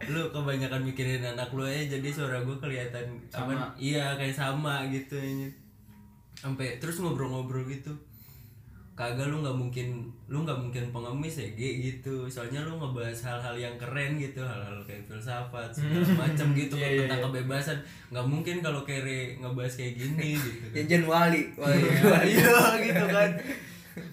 lu 0.10 0.34
kebanyakan 0.34 0.82
mikirin 0.82 1.22
anak 1.22 1.52
lu 1.54 1.62
aja 1.62 1.98
jadi 1.98 2.08
suara 2.10 2.42
gua 2.42 2.58
kelihatan 2.58 3.06
Sama. 3.30 3.70
iya 3.78 4.16
kayak 4.18 4.34
sama 4.34 4.88
gitu 4.90 5.20
aja. 5.20 5.50
Sampai 6.34 6.82
terus 6.82 6.98
ngobrol-ngobrol 6.98 7.68
gitu. 7.70 7.94
Kagak 8.98 9.30
lu 9.30 9.42
nggak 9.42 9.54
mungkin 9.56 10.10
lu 10.30 10.42
nggak 10.42 10.58
mungkin 10.58 10.84
pengemis 10.90 11.42
ya 11.42 11.48
Ge, 11.54 11.70
gitu. 11.82 12.26
Soalnya 12.26 12.62
lu 12.66 12.78
ngebahas 12.78 13.18
hal-hal 13.30 13.56
yang 13.58 13.76
keren 13.78 14.18
gitu 14.18 14.42
hal-hal 14.42 14.78
kayak 14.86 15.06
filsafat 15.06 15.70
segala 15.74 16.06
macam 16.18 16.54
gitu 16.54 16.76
Iya, 16.78 16.88
iya, 16.88 17.00
tentang 17.06 17.20
iya. 17.22 17.26
kebebasan. 17.30 17.78
Nggak 18.14 18.26
mungkin 18.26 18.56
kalau 18.62 18.82
kere 18.82 19.38
ngebahas 19.38 19.74
kayak 19.74 19.94
gini 19.98 20.30
gitu 20.46 20.66
kan. 20.70 20.76
Jajan 20.82 21.04
wali. 21.06 21.42
Wali. 21.58 21.82
iya 22.30 22.58
gitu 22.90 23.06
kan. 23.10 23.32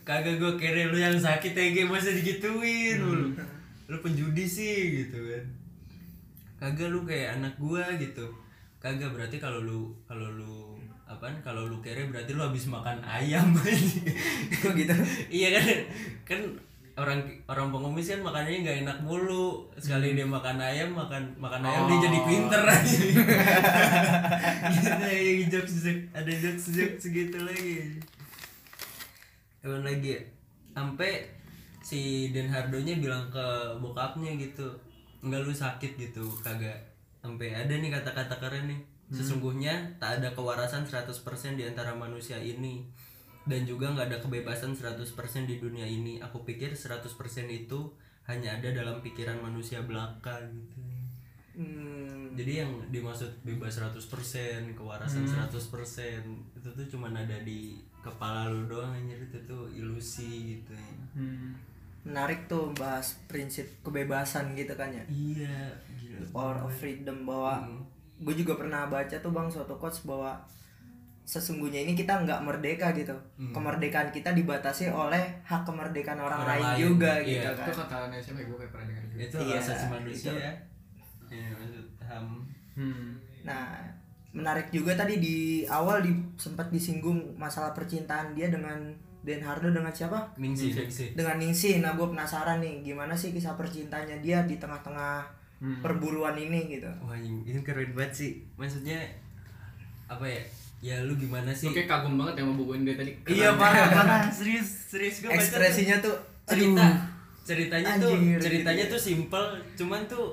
Kagak 0.04 0.36
gue 0.40 0.52
kere 0.56 0.88
lu 0.90 0.98
yang 0.98 1.16
sakit 1.16 1.52
ya 1.52 1.64
Ge, 1.72 1.82
masa 1.84 2.10
digituin 2.12 2.98
lu 2.98 3.30
lu 3.88 3.96
penjudi 4.04 4.44
sih 4.44 5.00
gitu 5.00 5.16
kan 5.16 5.44
kagak 6.58 6.90
lu 6.90 7.06
kayak 7.06 7.38
anak 7.38 7.54
gua 7.56 7.86
gitu. 7.96 8.26
Kagak 8.78 9.14
berarti 9.14 9.38
kalau 9.38 9.62
lu 9.62 9.90
kalau 10.06 10.28
lu 10.30 10.78
apaan? 11.08 11.38
Kalau 11.42 11.66
lu 11.66 11.78
kere 11.80 12.06
berarti 12.10 12.34
lu 12.34 12.42
habis 12.42 12.66
makan 12.68 12.98
ayam. 13.02 13.54
Kok 14.62 14.74
gitu? 14.74 14.94
iya 15.30 15.58
kan? 15.58 15.66
Kan 16.28 16.40
orang 16.98 17.22
orang 17.46 17.70
pengemis 17.70 18.10
kan 18.10 18.20
makannya 18.26 18.62
nggak 18.66 18.78
enak 18.86 18.98
mulu. 19.06 19.70
Sekali 19.78 20.18
dia 20.18 20.26
makan 20.26 20.58
ayam 20.58 20.90
makan 20.92 21.22
makan 21.38 21.62
ayam 21.62 21.86
dia 21.86 21.98
jadi 22.10 22.18
pinter 22.26 22.62
aja. 22.66 22.98
Gitu 24.68 24.90
ya 25.06 25.46
jokes 25.48 25.86
ada 26.12 26.32
jokes 26.34 26.74
jokes 26.74 27.02
segitu 27.06 27.38
lagi. 27.40 28.02
Emang 29.62 29.82
lagi 29.86 30.18
ya? 30.18 30.22
sampai 30.78 31.26
si 31.82 32.30
Den 32.30 32.46
Hardonya 32.46 32.94
bilang 33.02 33.26
ke 33.34 33.46
bokapnya 33.82 34.38
gitu 34.38 34.70
enggak 35.24 35.40
lu 35.44 35.52
sakit 35.52 35.98
gitu 35.98 36.24
kagak 36.40 36.78
sampai 37.18 37.54
ada 37.54 37.74
nih 37.74 37.90
kata-kata 37.90 38.38
keren 38.38 38.70
nih. 38.70 38.80
Sesungguhnya 39.08 39.96
tak 39.96 40.20
ada 40.20 40.36
kewarasan 40.36 40.84
100% 40.84 41.56
di 41.56 41.64
antara 41.64 41.96
manusia 41.96 42.36
ini. 42.36 42.84
Dan 43.48 43.64
juga 43.64 43.88
nggak 43.88 44.12
ada 44.12 44.18
kebebasan 44.20 44.76
100% 44.76 45.08
di 45.48 45.56
dunia 45.56 45.88
ini. 45.88 46.20
Aku 46.20 46.44
pikir 46.44 46.76
100% 46.76 47.08
itu 47.48 47.88
hanya 48.28 48.60
ada 48.60 48.68
dalam 48.68 49.00
pikiran 49.00 49.40
manusia 49.40 49.80
belaka 49.80 50.36
gitu. 50.52 50.80
Hmm. 51.58 52.38
jadi 52.38 52.62
yang 52.62 52.70
dimaksud 52.94 53.42
bebas 53.42 53.82
100% 53.82 53.98
kewarasan 54.78 55.26
100% 55.26 55.50
itu 56.54 56.68
tuh 56.70 56.86
cuman 56.86 57.18
ada 57.18 57.34
di 57.42 57.82
kepala 57.98 58.46
lu 58.46 58.70
doang 58.70 58.94
anjir. 58.94 59.18
Itu 59.26 59.42
tuh 59.48 59.66
ilusi 59.74 60.54
gitu 60.54 60.76
Hmm. 61.18 61.56
Menarik 62.08 62.40
tuh 62.46 62.72
bahas 62.72 63.20
prinsip 63.24 63.68
kebebasan 63.80 64.52
gitu 64.52 64.72
kan 64.72 64.88
ya. 64.88 65.04
iya 65.06 65.68
gila 65.94 66.24
Power 66.30 66.56
of 66.62 66.72
freedom 66.72 67.22
bahwa 67.22 67.60
Hmm. 67.60 67.84
gue 68.18 68.34
juga 68.34 68.56
pernah 68.56 68.86
baca 68.86 69.12
tuh 69.14 69.28
bang 69.28 69.46
suatu 69.46 69.76
quotes 69.76 70.02
bahwa 70.02 70.34
sesungguhnya 71.22 71.84
ini 71.84 71.92
kita 71.92 72.18
nggak 72.18 72.40
merdeka 72.40 72.88
gitu. 72.92 73.12
Hmm. 73.36 73.52
Kemerdekaan 73.52 74.08
kita 74.08 74.32
dibatasi 74.32 74.88
oleh 74.88 75.20
hak 75.42 75.62
kemerdekaan 75.62 76.16
orang, 76.16 76.40
Orang 76.40 76.50
lain, 76.50 76.64
lain, 76.64 76.78
juga 76.82 77.12
iya. 77.20 77.52
gitu 77.52 77.62
Itu 77.62 77.72
kan. 77.76 77.86
kata 77.86 78.18
siapa 78.18 78.38
ya? 78.38 78.46
gue 78.46 78.56
kayak 78.56 78.72
pernah 78.72 78.86
dengar 78.88 79.04
juga. 79.06 79.20
itu 79.20 79.36
Iya, 79.38 79.58
asasi 79.58 79.86
manusia 79.86 80.16
itu. 80.26 80.32
ya 80.34 80.52
Iya, 81.28 81.48
maksud 81.52 81.86
ham 82.00 82.26
Hmm. 82.72 83.10
Nah, 83.42 83.76
menarik 84.30 84.70
juga 84.70 84.94
tadi 84.94 85.18
di 85.18 85.36
awal 85.66 85.98
di 85.98 86.08
sempat 86.34 86.70
disinggung 86.70 87.34
masalah 87.34 87.70
percintaan 87.70 88.32
dia 88.32 88.48
dengan 88.48 88.78
Den 89.28 89.38
Hardo 89.38 89.68
dengan 89.68 89.92
siapa? 89.92 90.16
ningsi 90.34 90.72
Dengan 91.12 91.36
Ningsi. 91.36 91.78
Nah, 91.78 91.92
gue 91.92 92.06
penasaran 92.06 92.58
nih 92.58 92.80
gimana 92.82 93.12
sih 93.12 93.30
kisah 93.30 93.52
percintaannya 93.52 94.18
dia 94.18 94.40
di 94.42 94.56
tengah-tengah 94.56 95.36
Hmm. 95.58 95.82
perburuan 95.82 96.38
ini 96.38 96.70
gitu. 96.70 96.86
wah 97.02 97.12
ini 97.12 97.42
ini 97.44 97.58
keren 97.60 97.90
banget 97.90 98.14
sih 98.14 98.30
maksudnya 98.54 98.94
apa 100.06 100.22
ya 100.22 100.38
ya 100.78 100.96
lu 101.02 101.18
gimana 101.18 101.50
sih 101.50 101.68
kayak 101.68 101.90
kagum 101.90 102.14
banget 102.14 102.38
ya 102.38 102.42
sama 102.42 102.54
buku 102.54 102.72
ini 102.78 102.94
tadi. 102.94 103.10
iya 103.26 103.50
Keren. 103.50 103.58
parah 103.58 103.86
parah 103.98 104.20
serius 104.30 104.86
serius 104.86 105.18
gue 105.18 105.26
baca 105.26 105.34
tuh 105.34 105.42
Ekspresinya 105.42 105.96
tuh 105.98 106.14
cerita 106.46 106.86
ceritanya 107.42 107.90
tuh 107.98 108.14
Anjir, 108.14 108.38
ceritanya 108.38 108.84
gitu. 108.86 108.94
tuh 108.94 109.00
simple 109.02 109.46
cuman 109.74 110.00
tuh 110.06 110.26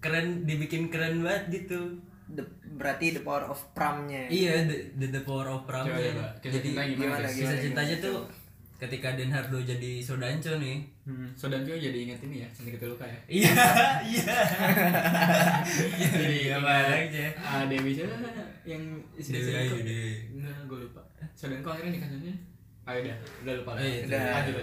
keren 0.00 0.26
dibikin 0.42 0.88
keren 0.88 1.20
banget 1.20 1.60
gitu 1.60 2.00
The- 2.26 2.48
berarti 2.74 3.06
the 3.10 3.20
power 3.20 3.44
of 3.44 3.58
pramnya. 3.70 4.26
iya 4.26 4.62
the, 4.62 4.76
the, 4.96 5.06
the 5.08 5.22
power 5.22 5.46
of 5.48 5.62
pram 5.62 5.84
Coba, 5.84 5.96
coba. 5.96 6.26
Kisah 6.38 6.52
jadi 6.52 6.66
cinta 6.68 6.82
gimana, 6.84 7.06
gimana, 7.16 7.28
kisah 7.28 7.56
cintanya 7.56 7.96
tuh 7.98 8.16
ketika 8.76 9.14
Den 9.14 9.30
Hardo 9.30 9.58
jadi 9.58 9.92
Sodanco 9.98 10.58
nih 10.58 10.82
Hmm. 11.04 11.28
Sodan 11.32 11.60
juga 11.62 11.76
jadi 11.78 11.98
inget 12.00 12.16
ini 12.18 12.40
ya, 12.40 12.48
Santi 12.48 12.72
Keteluka 12.72 13.04
ya. 13.04 13.18
iya 13.28 13.52
iya 14.08 14.24
Jadi 16.10 16.36
iya 16.42 16.56
banget 16.58 17.12
aja 17.12 17.26
Ah, 17.38 17.62
Dewi 17.64 17.92
siapa 17.92 18.16
yang 18.64 18.80
istri 19.14 19.36
Dewi 19.38 19.52
Ayu 19.54 19.76
Dewi 19.78 20.12
Enggak, 20.32 20.64
gue 20.64 20.78
lupa. 20.80 21.04
Sodan 21.36 21.60
kok 21.60 21.76
akhirnya 21.76 21.92
nikah 21.92 22.08
sama 22.08 22.32
Ah 22.84 22.92
udah, 22.94 23.16
udah 23.44 23.52
lupa 23.54 23.70
lah. 23.72 23.80
Oh, 23.80 23.86
iya, 23.86 24.00
Udah. 24.02 24.20
lanjut 24.32 24.54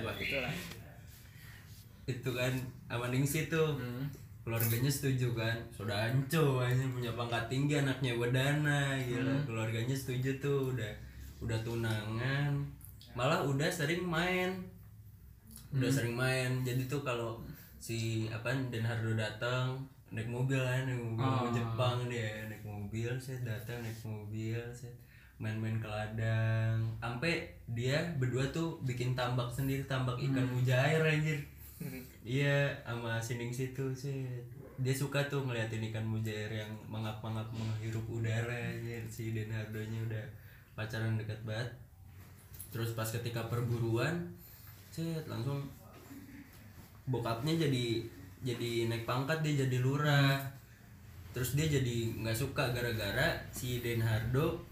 itu 2.04 2.30
kan 2.34 2.54
sama 2.86 3.06
Ningsi 3.08 3.46
tuh 3.48 3.78
Hmm. 3.78 4.06
Keluarganya 4.42 4.90
setuju 4.90 5.38
kan? 5.38 5.58
Sodanco 5.70 6.62
aja 6.62 6.84
punya 6.90 7.14
pangkat 7.14 7.46
tinggi 7.50 7.78
anaknya 7.78 8.18
Wedana 8.18 8.98
gila. 8.98 9.38
Keluarganya 9.46 9.94
setuju 9.94 10.42
tuh 10.42 10.74
udah 10.74 10.92
udah 11.42 11.60
tunangan. 11.62 12.52
Malah 13.14 13.46
udah 13.46 13.70
sering 13.70 14.06
main. 14.06 14.58
Udah 15.74 15.90
sering 15.90 16.18
main. 16.18 16.66
Jadi 16.66 16.90
tuh 16.90 17.06
kalau 17.06 17.42
si 17.82 18.30
apa 18.30 18.54
Den 18.70 18.86
Hardo 18.86 19.14
datang 19.18 19.82
naik 20.12 20.28
mobil 20.28 20.60
kan 20.60 20.84
naik 20.86 21.00
mobil 21.00 21.24
Oh. 21.24 21.50
Jepang 21.56 21.98
dia 22.12 22.46
naik 22.52 22.62
mobil 22.68 23.10
saya 23.16 23.40
datang 23.48 23.80
naik 23.80 23.96
mobil 24.04 24.60
saya 24.76 24.92
main-main 25.42 25.82
ke 25.82 25.90
ladang. 25.90 26.78
Sampai 27.02 27.50
dia 27.66 27.98
berdua 28.22 28.46
tuh 28.54 28.78
bikin 28.86 29.18
tambak 29.18 29.50
sendiri 29.50 29.82
tambak 29.90 30.14
ikan 30.22 30.46
mujair 30.54 31.02
anjir 31.02 31.42
Iya, 32.22 32.70
sama 32.86 33.18
sining 33.18 33.50
situ 33.50 33.90
sih. 33.94 34.26
Dia 34.82 34.94
suka 34.94 35.22
tuh 35.30 35.46
ngeliatin 35.46 35.86
ikan 35.94 36.06
mujair 36.06 36.50
yang 36.50 36.72
mengap-mengap 36.90 37.50
menghirup 37.54 38.06
udara 38.10 38.54
aja. 38.54 38.98
Si 39.10 39.34
Denardonya 39.34 40.02
udah 40.06 40.26
pacaran 40.78 41.18
dekat 41.18 41.38
banget. 41.46 41.70
Terus 42.72 42.94
pas 42.94 43.10
ketika 43.10 43.46
perburuan, 43.52 44.32
set 44.94 45.26
langsung 45.28 45.66
bokapnya 47.10 47.68
jadi 47.68 48.06
jadi 48.42 48.90
naik 48.90 49.06
pangkat 49.06 49.42
dia 49.44 49.66
jadi 49.66 49.78
lurah. 49.82 50.40
Terus 51.32 51.56
dia 51.58 51.68
jadi 51.68 52.16
nggak 52.22 52.38
suka 52.38 52.74
gara-gara 52.74 53.40
si 53.54 53.80
Denhardo 53.82 54.72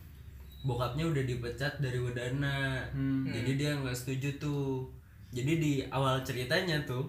bokapnya 0.64 1.08
udah 1.08 1.24
dipecat 1.24 1.80
dari 1.80 2.00
Wedana. 2.00 2.84
Hmm. 2.92 3.28
Jadi 3.30 3.56
dia 3.56 3.72
nggak 3.80 3.96
setuju 3.96 4.30
tuh. 4.40 4.88
Jadi 5.30 5.62
di 5.62 5.74
awal 5.94 6.26
ceritanya 6.26 6.82
tuh, 6.90 7.06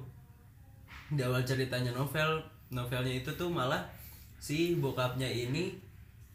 di 1.11 1.23
awal 1.23 1.43
ceritanya 1.43 1.91
novel, 1.91 2.43
novelnya 2.71 3.21
itu 3.23 3.31
tuh 3.35 3.51
malah 3.51 3.83
si 4.39 4.79
bokapnya 4.79 5.27
ini, 5.27 5.75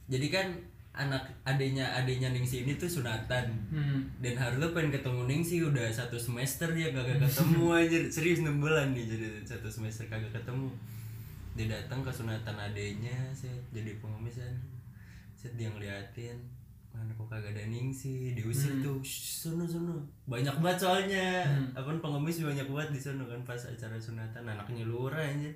jadi 0.05 0.27
kan 0.29 0.48
anak 0.96 1.27
adenya 1.44 1.84
adenya 1.91 2.32
Ningsi 2.32 2.63
ini 2.63 2.79
tuh 2.79 2.88
sunatan. 2.88 3.51
Hmm. 3.67 4.08
Dan 4.24 4.39
Harlo 4.39 4.72
pengen 4.72 4.96
ketemu 4.96 5.27
Ningsi 5.27 5.60
udah 5.60 5.91
satu 5.91 6.15
semester 6.15 6.72
dia 6.72 6.96
kagak 6.96 7.20
ketemu 7.20 7.65
aja 7.84 7.98
serius 8.08 8.39
6 8.39 8.63
bulan 8.63 8.96
nih 8.96 9.03
jadi 9.03 9.27
satu 9.44 9.67
semester 9.67 10.08
kagak 10.08 10.32
ketemu 10.32 10.72
dia 11.55 11.72
datang 11.72 12.03
ke 12.03 12.12
sunatan 12.12 12.55
adenya 12.55 13.15
set 13.32 13.63
jadi 13.72 13.96
pengemis 14.03 14.44
set 15.36 15.51
dia 15.55 15.72
ngeliatin 15.72 16.36
mana 16.96 17.12
kok 17.12 17.28
kagak 17.28 17.52
ada 17.52 17.68
Ningsi 17.68 18.32
diusir 18.32 18.80
tuh. 18.80 19.04
"Shh, 19.04 19.52
sono 19.52 19.68
sono. 19.68 20.00
Banyak 20.25 20.56
banget 20.64 20.88
soalnya. 20.88 21.44
Apa 21.75 21.92
pengemis 22.00 22.40
banyak 22.40 22.64
banget 22.66 22.90
di 22.96 23.00
sono 23.04 23.28
kan 23.28 23.44
pas 23.44 23.60
acara 23.60 24.00
sunatan. 24.00 24.48
Anaknya 24.48 24.88
lurah 24.88 25.20
aja 25.20 25.52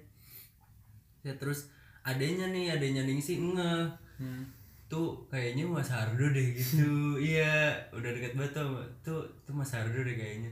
ya 1.20 1.36
terus 1.36 1.68
adenya 2.00 2.48
nih 2.48 2.72
adenya 2.72 3.04
Ningsi 3.04 3.40
ngeh 3.40 3.84
Hmm. 4.20 4.44
tuh 4.88 5.16
kayaknya 5.32 5.64
Mas 5.64 5.88
Hardo 5.88 6.28
deh 6.32 6.48
gitu. 6.56 6.84
Iya 7.36 7.72
udah 7.92 8.10
deket 8.12 8.36
banget 8.36 8.52
tuh 8.56 8.80
tuh 9.00 9.22
tuh 9.48 9.54
Mas 9.56 9.72
Hardo 9.72 9.96
deh 9.96 10.16
kayaknya. 10.16 10.52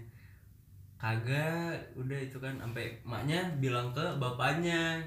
Kagak 0.97 1.75
udah 1.93 2.17
itu 2.17 2.37
kan 2.39 2.55
sampai 2.57 2.89
maknya 3.03 3.43
bilang 3.59 3.91
ke 3.91 4.05
bapaknya. 4.17 5.03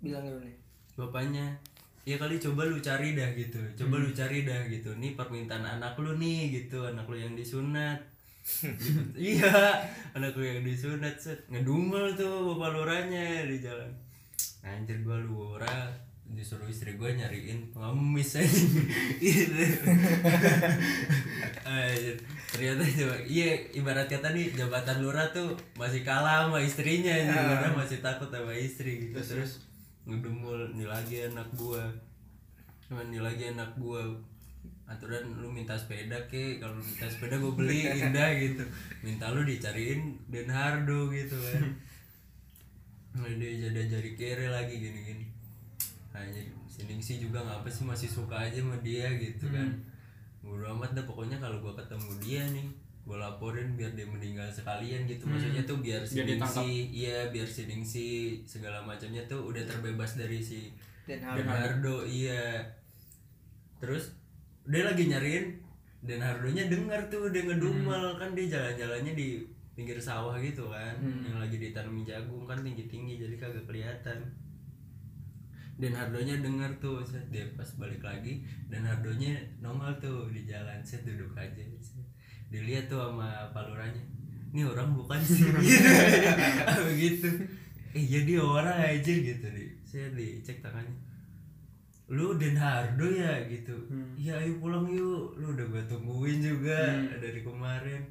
Bilang 0.00 0.24
nih. 0.40 0.56
bapaknya 0.98 1.54
ya 2.08 2.16
kali 2.16 2.40
coba 2.40 2.64
lu 2.64 2.80
cari 2.80 3.12
dah 3.12 3.28
gitu 3.36 3.60
coba 3.76 4.00
lu 4.00 4.08
cari 4.16 4.48
dah 4.48 4.64
gitu. 4.72 4.96
Nih 4.96 5.12
permintaan 5.12 5.60
anak 5.60 5.92
lu 6.00 6.16
nih 6.16 6.56
gitu 6.56 6.88
anak 6.88 7.04
lu 7.04 7.20
yang 7.20 7.36
disunat. 7.36 8.00
Gitu. 8.48 8.96
iya 9.36 9.84
anak 10.16 10.32
lu 10.40 10.44
yang 10.48 10.64
disunat 10.64 11.20
set. 11.20 11.44
Ngedumel 11.52 12.16
tuh 12.16 12.56
bapak 12.56 12.80
lurahnya 12.80 13.44
di 13.44 13.60
jalan. 13.60 13.92
Anjir 14.64 15.04
gua 15.04 15.20
lurah 15.20 15.92
disuruh 16.32 16.64
istri 16.64 16.96
gua 16.96 17.12
nyariin 17.12 17.76
pengemis 17.76 18.40
aja. 18.40 18.56
Gitu 19.20 19.52
Anjir, 21.68 22.16
ternyata 22.48 22.88
coba 22.88 23.16
iya 23.28 23.48
ibarat 23.76 24.08
kata 24.08 24.32
nih 24.32 24.56
jabatan 24.56 25.04
lurah 25.04 25.28
tuh 25.28 25.52
masih 25.76 26.00
kalah 26.08 26.48
sama 26.48 26.64
istrinya 26.64 27.12
anjir. 27.12 27.36
Lurah 27.36 27.72
masih 27.76 28.00
takut 28.00 28.32
sama 28.32 28.56
istri 28.56 29.12
gitu. 29.12 29.20
Terus 29.20 29.67
ngedumul 30.08 30.72
nih 30.72 30.88
lagi 30.88 31.28
anak 31.28 31.44
gua. 31.52 31.84
Nah, 32.88 33.04
nih 33.04 33.20
lagi 33.20 33.52
anak 33.52 33.76
gua. 33.76 34.00
Aturan 34.88 35.36
lu 35.36 35.52
minta 35.52 35.76
sepeda 35.76 36.16
ke? 36.32 36.56
Kalau 36.56 36.72
minta 36.80 37.04
sepeda 37.04 37.36
gua 37.36 37.52
beli 37.52 37.84
indah 37.84 38.32
gitu. 38.40 38.64
Minta 39.04 39.28
lu 39.36 39.44
dicariin 39.44 40.16
Den 40.32 40.48
Hardo 40.48 41.12
gitu 41.12 41.36
kan. 41.36 41.76
Nah, 43.20 43.28
dia 43.36 43.68
jadi 43.68 43.84
jari 43.84 44.16
kere 44.16 44.48
lagi 44.48 44.80
gini 44.80 45.00
gini 45.04 45.26
hanya 46.16 46.40
sining 46.66 46.98
sih 46.98 47.20
juga 47.22 47.38
ngapa 47.44 47.68
sih 47.68 47.84
masih 47.86 48.08
suka 48.10 48.48
aja 48.48 48.58
sama 48.64 48.80
dia 48.80 49.12
gitu 49.20 49.44
kan. 49.52 49.68
Bodo 50.40 50.64
amat 50.72 50.96
dah 50.96 51.04
pokoknya 51.04 51.36
kalau 51.36 51.60
gua 51.60 51.76
ketemu 51.76 52.10
dia 52.24 52.42
nih 52.48 52.66
gua 53.08 53.16
laporin 53.24 53.72
biar 53.72 53.96
dia 53.96 54.04
meninggal 54.04 54.44
sekalian 54.52 55.08
gitu. 55.08 55.24
Maksudnya 55.24 55.64
tuh 55.64 55.80
biar 55.80 56.04
si 56.04 56.20
Biar 56.20 56.36
iya 56.68 57.32
biar 57.32 57.48
si 57.48 57.64
Ningsi 57.64 58.08
segala 58.44 58.84
macamnya 58.84 59.24
tuh 59.24 59.48
udah 59.48 59.64
terbebas 59.64 60.20
dari 60.20 60.36
si 60.44 60.68
Dan 61.08 61.24
Den 61.24 61.48
Hardo. 61.48 62.04
Iya. 62.04 62.60
Terus 63.80 64.12
dia 64.68 64.84
lagi 64.84 65.08
nyariin 65.08 65.56
Den 66.04 66.20
Hardonya 66.20 66.68
dengar 66.68 67.08
tuh 67.08 67.32
dia 67.32 67.48
ngedumel. 67.48 68.20
Kan 68.20 68.36
dia 68.36 68.52
jalan-jalannya 68.52 69.16
di 69.16 69.40
pinggir 69.72 69.96
sawah 69.96 70.36
gitu 70.36 70.68
kan. 70.68 71.00
Yang 71.00 71.38
lagi 71.40 71.56
ditanami 71.56 72.04
jagung 72.04 72.44
kan 72.44 72.60
tinggi-tinggi 72.60 73.16
jadi 73.16 73.34
kagak 73.40 73.64
kelihatan. 73.64 74.20
Dan 75.78 75.94
Hardonya 75.94 76.42
dengar 76.42 76.74
tuh 76.82 77.06
set 77.06 77.22
dia 77.30 77.46
pas 77.54 77.70
balik 77.78 78.02
lagi 78.02 78.42
Dan 78.66 78.82
Hardonya 78.82 79.38
nongol 79.62 79.94
tuh 80.02 80.26
di 80.34 80.42
jalan 80.42 80.82
set 80.82 81.06
duduk 81.06 81.32
aja 81.38 81.62
set. 81.78 82.02
Dilihat 82.48 82.88
tuh 82.88 83.00
sama 83.00 83.48
paluranya. 83.52 84.00
Ini 84.52 84.64
orang 84.64 84.96
bukan 84.96 85.20
sih. 85.20 85.44
Gitu. 85.68 85.90
Begitu 86.88 87.28
eh 87.96 88.04
iya 88.04 88.20
dia 88.20 88.40
orang 88.44 88.76
aja 88.84 89.12
gitu 89.16 89.48
di 89.48 89.64
saya 89.84 90.12
dicek 90.12 90.60
tangannya. 90.60 90.92
Lu 92.08 92.36
Den 92.36 92.56
Hardo 92.56 93.08
ya? 93.08 93.48
gitu. 93.48 93.72
Iya 94.16 94.40
ayo 94.40 94.60
pulang 94.60 94.88
yuk. 94.88 95.36
Lu 95.40 95.56
udah 95.56 95.66
gua 95.68 95.82
tungguin 95.88 96.40
juga 96.40 97.00
dari 97.20 97.40
kemarin. 97.40 98.04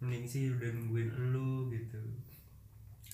Mending 0.00 0.24
sih 0.24 0.48
udah 0.52 0.68
nungguin 0.72 1.12
lu 1.32 1.68
gitu 1.68 2.00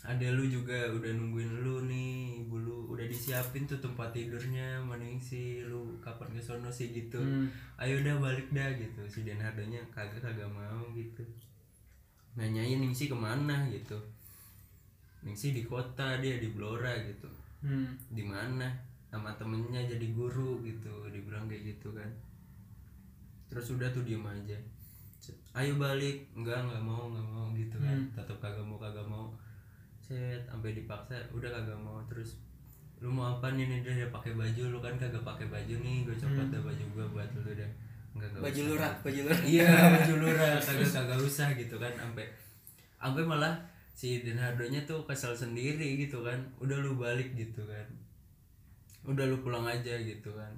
ada 0.06 0.26
lu 0.30 0.46
juga 0.46 0.86
udah 0.94 1.10
nungguin 1.18 1.66
lu 1.66 1.82
nih 1.90 2.46
ibu 2.46 2.62
lu 2.62 2.94
udah 2.94 3.10
disiapin 3.10 3.66
tuh 3.66 3.82
tempat 3.82 4.14
tidurnya 4.14 4.78
mending 4.86 5.18
sih 5.18 5.66
lu 5.66 5.98
kapan 5.98 6.30
ke 6.30 6.38
sono 6.38 6.70
sih 6.70 6.94
gitu. 6.94 7.18
Ayo 7.74 7.98
udah 8.06 8.14
balik 8.22 8.54
dah 8.54 8.70
gitu 8.78 9.02
si 9.10 9.26
Den 9.26 9.42
Hardonya 9.42 9.82
kagak 9.90 10.22
kagak 10.22 10.46
mau 10.46 10.86
gitu. 10.94 11.26
Nanyain 12.38 12.78
Ningsi 12.78 13.10
ke 13.10 13.18
mana 13.18 13.66
gitu. 13.66 13.98
Ningsi 15.26 15.50
di 15.50 15.66
kota 15.66 16.22
dia 16.22 16.38
di 16.38 16.54
Blora 16.54 16.94
gitu. 17.02 17.26
Hmm. 17.66 17.98
di 18.14 18.22
mana? 18.22 18.70
Sama 19.10 19.34
temennya 19.34 19.82
jadi 19.90 20.12
guru 20.14 20.62
gitu 20.62 21.10
dibilang 21.10 21.50
kayak 21.50 21.74
gitu 21.74 21.90
kan. 21.90 22.06
Terus 23.50 23.74
udah 23.74 23.90
tuh 23.90 24.06
diem 24.06 24.22
aja. 24.22 24.54
Ayo 25.58 25.74
balik 25.74 26.30
enggak 26.38 26.62
nggak 26.62 26.82
mau 26.84 27.10
nggak 27.10 27.26
mau 27.26 27.50
gitu 27.58 27.74
kan. 27.82 27.98
Tetap 28.14 28.38
kagak 28.38 28.62
mau 28.62 28.78
kagak 28.78 29.02
mau 29.10 29.34
set 30.06 30.46
sampai 30.46 30.70
dipaksa 30.78 31.18
udah 31.34 31.50
kagak 31.50 31.78
mau. 31.82 31.98
Terus 32.06 32.38
lu 33.02 33.10
mau 33.10 33.36
apa 33.36 33.52
nih 33.58 33.66
nih 33.66 33.78
dia 33.82 34.08
pakai 34.08 34.38
baju 34.38 34.62
lu 34.70 34.78
kan 34.78 34.94
kagak 34.94 35.26
pakai 35.26 35.50
baju 35.50 35.74
nih. 35.82 36.06
Gue 36.06 36.14
copot 36.14 36.46
dah 36.46 36.62
baju 36.62 36.84
gua 36.94 37.06
buat 37.10 37.28
lu 37.34 37.42
dah. 37.50 37.70
Enggak 38.14 38.28
enggak 38.30 38.42
baju 38.46 38.60
lurah 38.70 38.92
baju 39.02 39.20
lurah. 39.26 39.40
Iya 39.42 39.66
baju 39.98 40.14
lurah. 40.22 40.54
Kagak 40.62 40.90
kagak 40.94 41.18
usah 41.18 41.48
gitu 41.58 41.76
kan 41.82 41.92
sampai 41.98 42.24
sampai 43.02 43.22
malah 43.26 43.54
si 43.96 44.22
Den 44.22 44.38
Hardonya 44.38 44.86
tuh 44.86 45.02
kesel 45.02 45.34
sendiri 45.34 45.98
gitu 45.98 46.22
kan. 46.22 46.38
Udah 46.62 46.78
lu 46.78 46.94
balik 46.94 47.34
gitu 47.34 47.66
kan. 47.66 47.86
Udah 49.02 49.26
lu 49.26 49.42
pulang 49.42 49.66
aja 49.66 49.98
gitu 49.98 50.30
kan. 50.30 50.54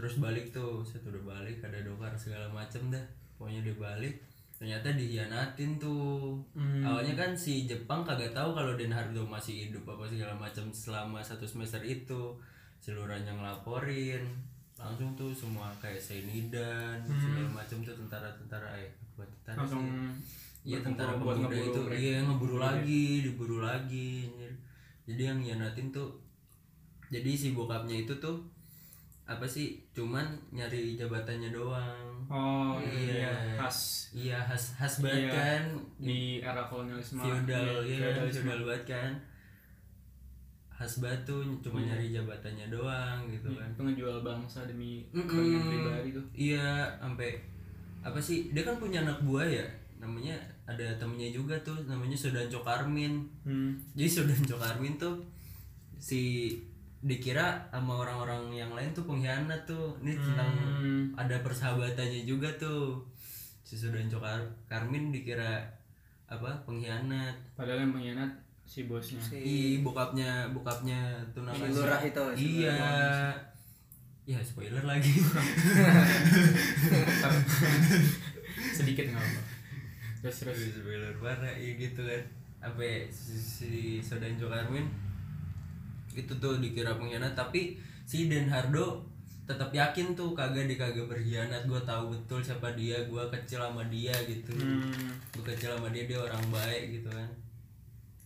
Terus 0.00 0.16
balik 0.16 0.48
tuh 0.54 0.80
saya 0.86 1.04
udah 1.12 1.36
balik 1.36 1.60
ada 1.60 1.84
dokar 1.84 2.16
segala 2.16 2.48
macem 2.48 2.88
dah. 2.88 3.04
Pokoknya 3.36 3.60
dia 3.60 3.76
balik 3.76 4.16
ternyata 4.58 4.90
dihianatin 4.90 5.78
tuh. 5.78 6.34
Awalnya 6.82 7.14
kan 7.14 7.30
si 7.32 7.64
Jepang 7.64 8.02
kagak 8.02 8.34
tahu 8.34 8.52
kalau 8.52 8.74
Den 8.74 8.90
Hardo 8.90 9.22
masih 9.22 9.70
hidup 9.70 9.86
apa 9.86 10.04
segala 10.04 10.34
macam 10.34 10.66
selama 10.74 11.22
satu 11.22 11.46
semester 11.46 11.80
itu. 11.80 12.34
Seluruhnya 12.78 13.34
ngelaporin 13.34 14.22
langsung 14.78 15.10
tuh 15.18 15.34
semua 15.34 15.66
kayak 15.82 15.98
Senidan 15.98 17.02
segala 17.02 17.50
macam 17.50 17.82
tuh 17.82 17.98
tentara-tentara 17.98 18.78
eh 18.78 18.90
buat 19.18 19.26
tentara 19.42 19.66
langsung 19.66 19.82
sih 19.82 20.70
Iya 20.70 20.78
berkumpul 20.86 20.94
tentara 20.94 21.12
pemuda 21.18 21.56
itu. 21.58 21.80
iya 21.98 22.16
ngeburu 22.22 22.56
lagi 22.62 23.04
diburu 23.26 23.58
lagi 23.58 24.30
jadi 25.02 25.34
yang 25.34 25.38
hianatin 25.42 25.90
tuh 25.90 26.14
jadi 27.10 27.30
si 27.34 27.58
bokapnya 27.58 28.06
itu 28.06 28.14
tuh 28.22 28.38
apa 29.28 29.44
sih 29.44 29.76
cuman 29.92 30.24
nyari 30.50 30.96
jabatannya 30.96 31.52
doang 31.52 32.08
oh 32.26 32.80
Iya. 32.80 33.20
iya 33.20 33.32
khas 33.54 33.78
iya 34.10 34.38
khas 34.40 34.72
khas 34.74 34.94
banget 34.98 35.28
Iya. 35.28 35.32
kan 35.36 35.62
di 36.00 36.20
era 36.40 36.64
kolonialisme 36.64 37.20
feudal 37.20 37.84
Iya, 37.84 37.92
iya 37.92 38.08
feudalisme. 38.16 38.40
feudal 38.42 38.60
banget 38.64 38.84
kan 38.88 39.10
khas 40.70 41.02
batu 41.02 41.36
cuma 41.58 41.78
Iya. 41.78 41.86
nyari 41.90 42.06
jabatannya 42.10 42.66
doang 42.68 43.20
gitu 43.28 43.48
kan 43.52 43.68
itu 43.68 43.80
ngejual 43.82 44.16
bangsa 44.22 44.64
demi 44.64 45.04
Mm-mm. 45.10 45.26
kepentingan 45.26 45.64
pribadi 45.66 46.08
tuh 46.14 46.24
Iya, 46.32 46.68
sampai 46.96 47.30
apa 47.98 48.16
sih? 48.18 48.54
Dia 48.54 48.62
kan 48.62 48.78
punya 48.78 49.02
anak 49.02 49.18
buah 49.20 49.42
ya. 49.44 49.66
Namanya 49.98 50.38
ada 50.64 50.86
temennya 50.94 51.34
juga 51.34 51.58
tuh, 51.60 51.74
namanya 51.84 52.14
Sudanco 52.14 52.62
Karmin. 52.62 53.26
hmm. 53.42 53.74
Jadi 53.92 54.06
Sudanco 54.08 54.54
Karmin 54.56 54.94
tuh 54.94 55.18
si 55.98 56.54
dikira 57.00 57.46
sama 57.68 57.94
orang-orang 57.96 58.50
yang 58.52 58.70
lain 58.70 58.90
tuh 58.90 59.04
pengkhianat 59.04 59.62
tuh. 59.64 59.94
Ini 59.98 60.14
tentang 60.14 60.50
Hmm. 60.50 61.02
ada 61.14 61.38
persahabatannya 61.38 62.22
juga 62.22 62.50
tuh. 62.54 63.06
Si 63.62 63.74
Sudanco 63.74 64.18
Kar- 64.18 64.50
Karmin 64.64 65.08
dikira 65.08 65.62
apa? 66.24 66.50
Pengkhianat. 66.62 67.34
padahal 67.52 67.80
yang 67.80 67.92
pengkhianat 67.92 68.32
si 68.62 68.84
bosnya 68.84 69.16
si 69.18 69.36
Ih, 69.38 69.74
bokapnya 69.80 70.50
bokapnya 70.50 71.16
namanya 71.34 71.72
lurah 71.72 72.00
itu, 72.00 72.24
si 72.34 72.44
Iya. 72.60 72.76
Ya 74.24 74.38
spoiler 74.40 74.84
lagi. 74.84 75.08
sedikit 78.74 79.04
nggak 79.06 79.18
apa 79.20 79.40
terus 80.18 80.36
terus 80.42 80.58
spoiler 80.72 81.14
parah 81.16 81.54
ya 81.54 81.72
gitu 81.74 82.02
kan 82.02 82.22
sampai 82.58 83.06
si, 83.08 83.34
si 83.34 83.70
Sodanjo 83.98 84.46
Karmin 84.46 84.86
itu 86.12 86.32
tuh 86.36 86.58
dikira 86.58 86.96
pengkhianat 86.96 87.32
tapi 87.32 87.76
si 88.04 88.28
Den 88.28 88.48
Hardo 88.48 89.04
tetap 89.48 89.72
yakin 89.72 90.12
tuh 90.12 90.36
kagak 90.36 90.68
dia 90.68 90.76
kagak 90.76 91.08
berkhianat. 91.08 91.64
Gue 91.64 91.80
tahu 91.80 92.12
betul 92.12 92.44
siapa 92.44 92.68
dia 92.76 93.00
gue 93.08 93.24
kecil 93.32 93.64
sama 93.64 93.80
dia 93.88 94.12
gitu. 94.28 94.52
Hmm. 94.52 95.08
gue 95.32 95.44
kecil 95.44 95.72
sama 95.72 95.88
dia 95.88 96.04
dia 96.04 96.20
orang 96.20 96.44
baik 96.52 97.00
gitu 97.00 97.08
kan. 97.08 97.28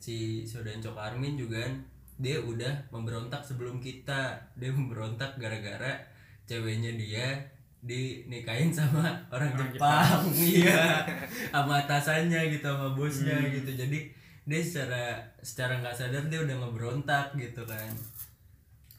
Si 0.03 0.42
Sodanco 0.42 0.90
Karmin 0.92 1.38
juga 1.38 1.62
kan 1.62 1.79
dia 2.18 2.42
udah 2.42 2.75
memberontak 2.90 3.38
sebelum 3.38 3.79
kita. 3.79 4.35
Dia 4.59 4.75
memberontak 4.75 5.38
gara-gara 5.38 5.95
ceweknya 6.42 6.99
dia 6.99 7.38
dinikahin 7.83 8.71
sama 8.75 9.11
orang, 9.31 9.55
Orang 9.55 9.71
Jepang. 9.75 10.23
Iya. 10.35 11.07
Sama 11.51 11.83
atasannya 11.87 12.51
gitu 12.51 12.66
sama 12.66 12.95
bosnya 12.95 13.38
Hmm. 13.38 13.51
gitu. 13.62 13.71
Jadi 13.79 14.11
dia 14.42 14.61
secara 14.62 15.22
secara 15.38 15.78
nggak 15.78 15.94
sadar 15.94 16.24
dia 16.26 16.42
udah 16.42 16.57
ngeberontak 16.59 17.35
gitu 17.38 17.62
kan. 17.62 17.94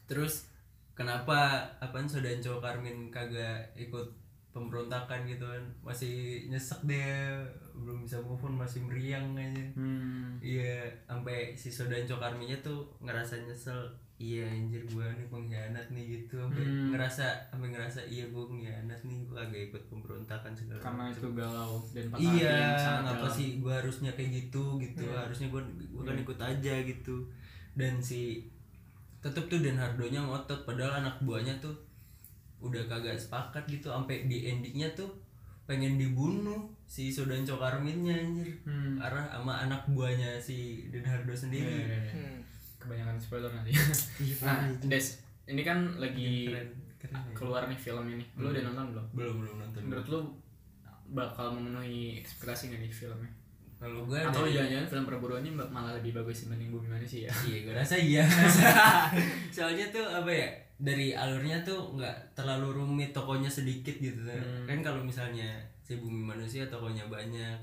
Terus 0.08 0.48
kenapa 0.96 1.68
apaan 1.80 2.08
Sodanco 2.08 2.62
Karmin 2.64 3.12
kagak 3.12 3.76
ikut 3.76 4.08
pemberontakan 4.56 5.28
gitu 5.28 5.44
kan? 5.44 5.64
Masih 5.84 6.46
nyesek 6.48 6.80
dia 6.88 7.44
belum 7.74 8.06
bisa 8.06 8.22
move 8.22 8.40
on 8.46 8.56
masih 8.56 8.80
meriang 8.86 9.34
aja. 9.36 9.66
Hmm. 9.76 10.38
iya 10.40 10.88
sampai 11.04 11.58
si 11.58 11.68
Sodanco 11.68 12.16
Karminya 12.16 12.56
tuh 12.64 12.88
ngerasa 13.04 13.44
nyesel 13.44 14.03
iya 14.16 14.46
anjir 14.46 14.78
gua 14.86 15.10
nih 15.10 15.26
pengkhianat 15.26 15.86
nih 15.88 16.04
gitu 16.14 16.38
sampai 16.38 16.62
Hmm. 16.62 16.90
ngerasa 16.90 17.26
sampai 17.48 17.68
ngerasa 17.68 18.00
iya 18.04 18.24
gua 18.26 18.46
pengkhianat 18.46 19.00
nih 19.00 19.18
gua 19.24 19.42
agak 19.42 19.60
ikut 19.68 19.82
pemberontakan 19.86 20.52
segala 20.52 20.78
karena 20.80 21.02
macem. 21.04 21.18
itu 21.18 21.28
galau 21.34 21.74
dan 21.90 22.04
iya 22.14 22.56
ngapa 23.00 23.26
sih 23.28 23.48
gua 23.58 23.74
harusnya 23.76 24.10
kayak 24.12 24.30
gitu 24.40 24.78
gitu 24.78 25.02
Iya. 25.02 25.18
harusnya 25.20 25.48
gua 25.48 25.60
gua 25.90 26.02
kan 26.04 26.16
ikut 26.16 26.38
aja 26.38 26.74
gitu 26.80 27.16
dan 27.74 27.98
si 27.98 28.46
tetep 29.18 29.44
tuh 29.44 29.58
Dan 29.58 29.74
Hardonya 29.74 30.20
ngotot 30.20 30.62
padahal 30.62 31.00
anak 31.00 31.18
buahnya 31.20 31.56
tuh 31.58 31.74
udah 32.60 32.86
kagak 32.86 33.16
sepakat 33.16 33.66
gitu 33.66 33.88
sampai 33.88 34.24
di 34.24 34.46
endingnya 34.46 34.86
tuh 34.94 35.10
pengen 35.64 35.96
dibunuh 35.96 36.60
si 36.84 37.08
Sodan 37.08 37.42
Cokarminnya 37.42 38.14
anjir 38.14 38.52
Hmm. 38.62 38.94
arah 38.96 39.26
sama 39.26 39.58
anak 39.60 39.82
buahnya 39.88 40.36
si 40.38 40.86
Dan 40.88 41.02
Hardo 41.02 41.28
Iya, 41.28 41.40
sendiri 41.40 41.72
iya, 41.74 41.98
iya. 41.98 42.12
Hmm. 42.14 42.38
Kebanyakan 42.84 43.16
spoiler 43.16 43.50
nanti. 43.50 43.72
Iya, 44.20 44.34
nah 44.46 44.68
Des 44.86 45.24
ini 45.48 45.62
kan 45.64 45.78
lagi 45.96 46.48
keren 46.52 46.68
keren 47.00 47.16
ya. 47.16 47.34
keluar 47.36 47.62
nih 47.66 47.78
film 47.80 48.04
ini. 48.12 48.24
Lu 48.36 48.52
udah 48.52 48.62
nonton 48.68 48.84
belum? 48.92 49.06
Belum 49.16 49.36
belum 49.40 49.56
nonton. 49.64 49.80
Menurut 49.88 50.06
lu 50.12 50.20
bakal 51.12 51.56
memenuhi 51.56 52.20
ekspektasi 52.20 52.72
nggak 52.72 52.80
nih 52.84 52.92
filmnya? 52.92 53.32
Kalau 53.74 54.08
gue 54.08 54.16
atau 54.16 54.48
dari 54.48 54.56
jangan-jangan 54.56 54.86
film 54.88 55.04
perburuan 55.04 55.44
ini 55.44 55.52
malah 55.52 55.92
lebih 55.98 56.16
bagus 56.16 56.48
dibanding 56.48 56.72
bumi 56.72 56.88
manusia? 56.88 57.28
Iya 57.44 57.58
gue 57.68 57.74
rasa 57.76 57.96
iya. 58.00 58.24
Soalnya 59.56 59.92
tuh 59.92 60.06
apa 60.08 60.30
ya 60.32 60.48
dari 60.80 61.12
alurnya 61.12 61.60
tuh 61.60 61.92
nggak 61.92 62.32
terlalu 62.32 62.80
rumit 62.80 63.12
tokonya 63.12 63.50
sedikit 63.52 63.92
gitu. 64.00 64.24
Hmm. 64.24 64.64
kan 64.64 64.80
kalau 64.80 65.04
misalnya 65.04 65.60
si 65.84 66.00
bumi 66.00 66.24
manusia 66.24 66.64
tokonya 66.64 67.04
banyak 67.12 67.58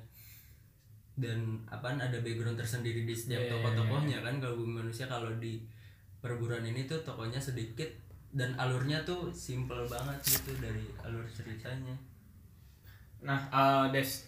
dan 1.22 1.38
apaan 1.66 1.96
ada 1.96 2.18
background 2.20 2.58
tersendiri 2.58 3.06
di 3.06 3.14
setiap 3.14 3.38
Iya, 3.38 3.46
iya, 3.46 3.52
tokoh-tokohnya 3.54 4.18
kan 4.20 4.36
kalau 4.38 4.58
bumi 4.58 4.74
manusia 4.80 5.06
kalau 5.06 5.30
di 5.38 5.62
perburuan 6.18 6.62
ini 6.64 6.84
tuh 6.84 6.98
tokonya 7.02 7.38
sedikit 7.38 7.88
dan 8.32 8.52
alurnya 8.56 9.02
tuh 9.02 9.30
simple 9.30 9.86
banget 9.86 10.18
gitu 10.24 10.58
dari 10.58 10.84
alur 11.00 11.24
ceritanya 11.28 11.94
nah 13.22 13.38
eh, 13.48 13.86
Des 13.92 14.26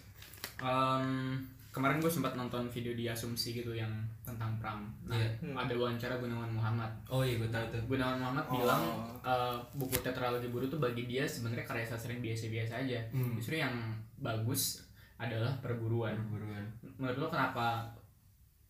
em, 0.58 1.34
kemarin 1.70 1.98
gue 1.98 2.06
sempat 2.08 2.34
nonton 2.34 2.68
video 2.68 2.94
di 2.94 3.04
asumsi 3.04 3.50
gitu 3.52 3.72
yang 3.72 3.90
tentang 4.22 4.54
pram 4.56 4.86
nah 5.02 5.16
Iya. 5.16 5.26
Hmm. 5.42 5.56
ada 5.56 5.74
wawancara 5.74 6.14
Gunawan 6.16 6.46
Muhammad 6.48 6.90
oh 7.08 7.20
iya 7.20 7.34
gue 7.34 7.48
tahu 7.48 7.64
tuh 7.68 7.82
Gunawan 7.88 8.14
Muhammad 8.16 8.44
Oh. 8.46 8.54
bilang 8.56 8.82
eh, 9.20 9.56
buku 9.74 9.96
tetralogi 9.98 10.46
buru 10.46 10.66
tuh 10.66 10.78
bagi 10.78 11.06
dia 11.06 11.26
sebenarnya 11.26 11.64
karya 11.64 11.82
sastra 11.84 12.10
yang 12.10 12.22
biasa-biasa 12.22 12.72
aja 12.80 12.98
Hmm. 13.10 13.34
justru 13.34 13.56
yang 13.56 13.74
bagus 14.16 14.86
adalah 15.14 15.54
perburuan 15.62 16.18
perburuan 16.18 16.64
menurut 16.98 17.16
lo 17.16 17.26
kenapa 17.30 17.86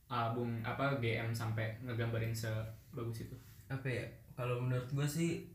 album 0.06 0.60
apa 0.60 1.00
GM 1.00 1.32
sampai 1.32 1.74
ngegambarin 1.80 2.30
sebagus 2.30 3.24
itu? 3.24 3.36
Apa 3.66 3.88
ya? 3.88 4.04
Kalau 4.36 4.60
menurut 4.60 4.86
gue 4.92 5.06
sih 5.08 5.48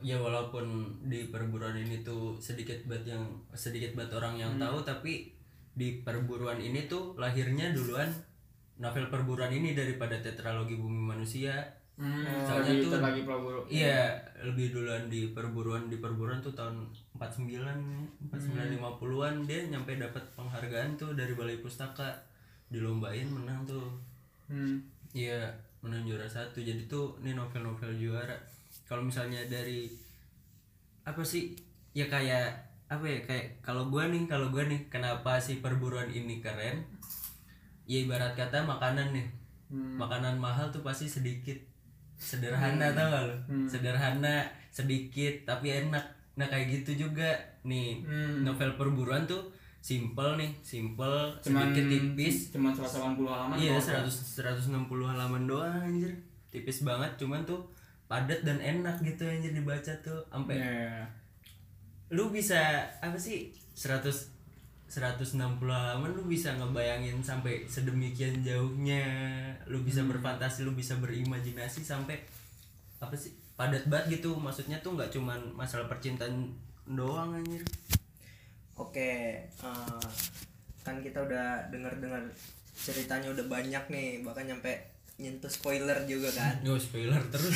ya 0.00 0.16
walaupun 0.20 0.66
di 1.08 1.28
perburuan 1.32 1.76
ini 1.76 2.04
tuh 2.04 2.36
sedikit 2.36 2.76
banget 2.84 3.16
yang 3.16 3.24
sedikit 3.52 3.96
banget 3.96 4.12
orang 4.16 4.34
yang 4.36 4.52
Hmm. 4.56 4.62
tahu 4.68 4.78
tapi 4.84 5.12
di 5.76 6.00
perburuan 6.04 6.60
ini 6.60 6.88
tuh 6.88 7.16
lahirnya 7.16 7.72
duluan 7.72 8.08
novel 8.76 9.08
perburuan 9.08 9.52
ini 9.52 9.72
daripada 9.72 10.20
tetralogi 10.20 10.76
bumi 10.76 11.16
manusia 11.16 11.52
Soalnya 11.96 12.76
lagi 12.76 12.84
tuh- 12.84 13.00
lagi 13.00 13.22
perburu 13.24 13.60
iya 13.66 14.12
lebih 14.44 14.68
duluan 14.70 15.08
di 15.08 15.32
perburuan 15.32 15.88
di 15.88 15.96
perburuan 15.96 16.38
tuh 16.38 16.52
tahun 16.52 16.84
49 17.16 18.28
49 18.28 18.76
50-an 18.76 19.34
dia 19.42 19.64
nyampe 19.66 19.96
dapat 19.96 20.20
penghargaan 20.32 20.92
tuh 20.94 21.12
dari 21.12 21.32
balai 21.32 21.56
pustaka. 21.56 22.12
Dilombain 22.66 23.24
menang 23.24 23.62
tuh. 23.62 23.86
Hmm. 24.46 24.76
Iya 25.10 25.46
menang 25.80 26.04
juara 26.04 26.26
satu. 26.26 26.58
Jadi 26.58 26.84
tuh 26.84 27.16
ini 27.22 27.32
novel-novel 27.32 27.94
juara. 27.94 28.34
Kalau 28.84 29.00
misalnya 29.00 29.40
dari 29.46 29.88
apa 31.00 31.22
sih 31.22 31.54
ya 31.92 32.04
kayak 32.06 32.50
apa 32.86 33.02
ya 33.02 33.18
kayak 33.20 33.62
kalau 33.62 33.86
gua 33.86 34.06
nih 34.06 34.26
kalau 34.26 34.50
gua 34.50 34.66
nih 34.66 34.84
kenapa 34.86 35.38
sih 35.38 35.62
perburuan 35.62 36.10
ini 36.10 36.42
keren? 36.42 36.82
Ya 37.86 38.02
ibarat 38.02 38.34
kata 38.34 38.60
makanan 38.62 39.14
nih. 39.14 39.26
Hmm. 39.66 39.98
makanan 39.98 40.38
mahal 40.38 40.70
tuh 40.70 40.78
pasti 40.78 41.06
sedikit 41.06 41.58
sederhana 42.16 42.86
tau 42.90 43.06
gak 43.06 43.22
lo 43.24 43.36
Hmm. 43.46 43.66
sederhana 43.66 44.34
sedikit 44.68 45.44
tapi 45.44 45.70
enak 45.84 46.04
nah 46.34 46.44
kayak 46.44 46.68
gitu 46.70 47.08
juga 47.08 47.32
nih 47.62 48.02
Hmm. 48.02 48.42
novel 48.42 48.74
perburuan 48.74 49.24
tuh 49.24 49.48
simple 49.78 50.34
nih 50.34 50.50
simple 50.60 51.30
Cuman- 51.38 51.70
sedikit 51.70 51.84
tipis 51.88 52.50
cuma 52.50 52.70
180 52.70 53.24
halaman 53.24 53.56
Iya, 53.56 53.78
kalau 53.78 54.04
100 54.04 54.66
160 54.66 55.06
halaman 55.06 55.46
doang 55.46 55.78
anjir. 55.80 56.10
Tipis 56.48 56.82
banget 56.82 57.14
cuman 57.16 57.40
tuh 57.42 57.62
padat 58.04 58.42
dan 58.42 58.58
enak 58.58 58.98
gitu 59.00 59.22
anjir 59.22 59.50
dibaca 59.50 59.92
tuh 59.98 60.20
sampai 60.26 60.56
Iya. 60.56 61.06
lu 62.08 62.30
bisa 62.30 62.58
apa 62.98 63.16
sih 63.16 63.50
100 63.72 64.35
160 64.86 65.42
halaman 65.66 66.14
lu 66.14 66.22
bisa 66.30 66.54
ngebayangin 66.54 67.18
sampai 67.20 67.66
sedemikian 67.66 68.40
jauhnya. 68.40 69.02
Lu 69.66 69.82
bisa 69.82 70.00
Hmm. 70.06 70.14
berfantasi 70.14 70.62
lu 70.62 70.72
bisa 70.78 70.94
berimajinasi 71.02 71.82
sampai 71.82 72.22
apa 73.02 73.14
sih 73.18 73.34
padat 73.58 73.84
banget 73.90 74.22
gitu. 74.22 74.38
Maksudnya 74.38 74.78
tuh 74.80 74.94
nggak 74.94 75.10
cuman 75.10 75.38
masalah 75.58 75.90
percintaan 75.90 76.54
doang 76.86 77.34
anjir. 77.34 77.66
Oke, 78.76 79.42
eh, 79.48 80.08
kan 80.86 80.96
kita 81.02 81.18
udah 81.24 81.66
denger-dengar 81.72 82.22
ceritanya 82.76 83.32
udah 83.32 83.46
banyak 83.48 83.84
nih, 83.88 84.20
bahkan 84.22 84.44
nyampe 84.46 84.95
nyentuh 85.16 85.48
spoiler 85.48 85.96
juga 86.04 86.28
kan. 86.30 86.60
Yo 86.60 86.76
spoiler 86.76 87.16
terus 87.26 87.48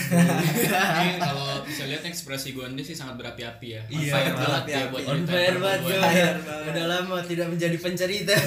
Ini 0.96 1.12
kalau 1.16 1.60
bisa 1.60 1.84
lihat 1.84 2.00
ekspresi 2.02 2.52
Gonde 2.52 2.80
sih 2.80 2.94
sangat 2.94 3.16
berapi-api 3.16 3.66
ya. 3.70 3.82
On 3.84 3.92
Iya, 3.94 4.12
fire 4.14 4.32
banget 4.32 4.40
berapi-api. 4.64 4.72
ya 4.72 4.84
buat 4.88 5.04
on. 5.06 5.20
Fire 5.22 5.58
banget. 5.60 5.92
udah 6.70 6.84
lama 6.86 7.16
tidak 7.22 7.48
menjadi 7.48 7.76
pencerita 7.76 8.32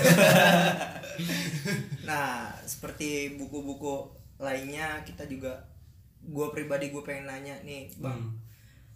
Nah, 2.04 2.52
seperti 2.64 3.38
buku-buku 3.38 4.10
lainnya 4.38 5.00
kita 5.04 5.24
juga 5.24 5.56
gue 6.20 6.48
pribadi 6.50 6.90
gue 6.90 7.00
pengen 7.00 7.28
nanya 7.28 7.56
nih, 7.62 7.88
Bang. 7.96 8.18
Hmm. 8.18 8.32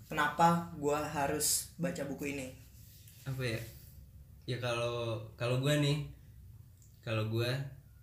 Kenapa 0.07 0.47
gue 0.73 0.95
harus 0.95 1.71
baca 1.75 2.03
buku 2.03 2.31
ini? 2.31 2.47
apa 3.21 3.43
ya 3.43 3.59
ya 4.47 4.55
kalau 4.55 5.19
kalau 5.35 5.59
gue 5.59 5.75
nih 5.77 5.99
kalau 6.97 7.27
gue 7.27 7.51